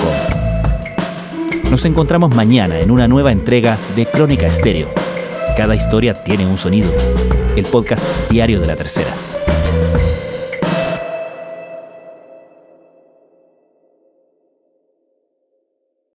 Nos 1.72 1.86
encontramos 1.86 2.36
mañana 2.36 2.80
en 2.80 2.92
una 2.92 3.08
nueva 3.08 3.32
entrega 3.32 3.80
de 3.96 4.06
Crónica 4.06 4.46
Estéreo. 4.46 4.94
Cada 5.58 5.74
historia 5.74 6.14
tiene 6.14 6.46
un 6.46 6.60
sonido. 6.60 6.94
El 7.56 7.66
podcast 7.66 8.06
diario 8.30 8.62
de 8.62 8.68
la 8.68 8.76
tercera. 8.76 9.37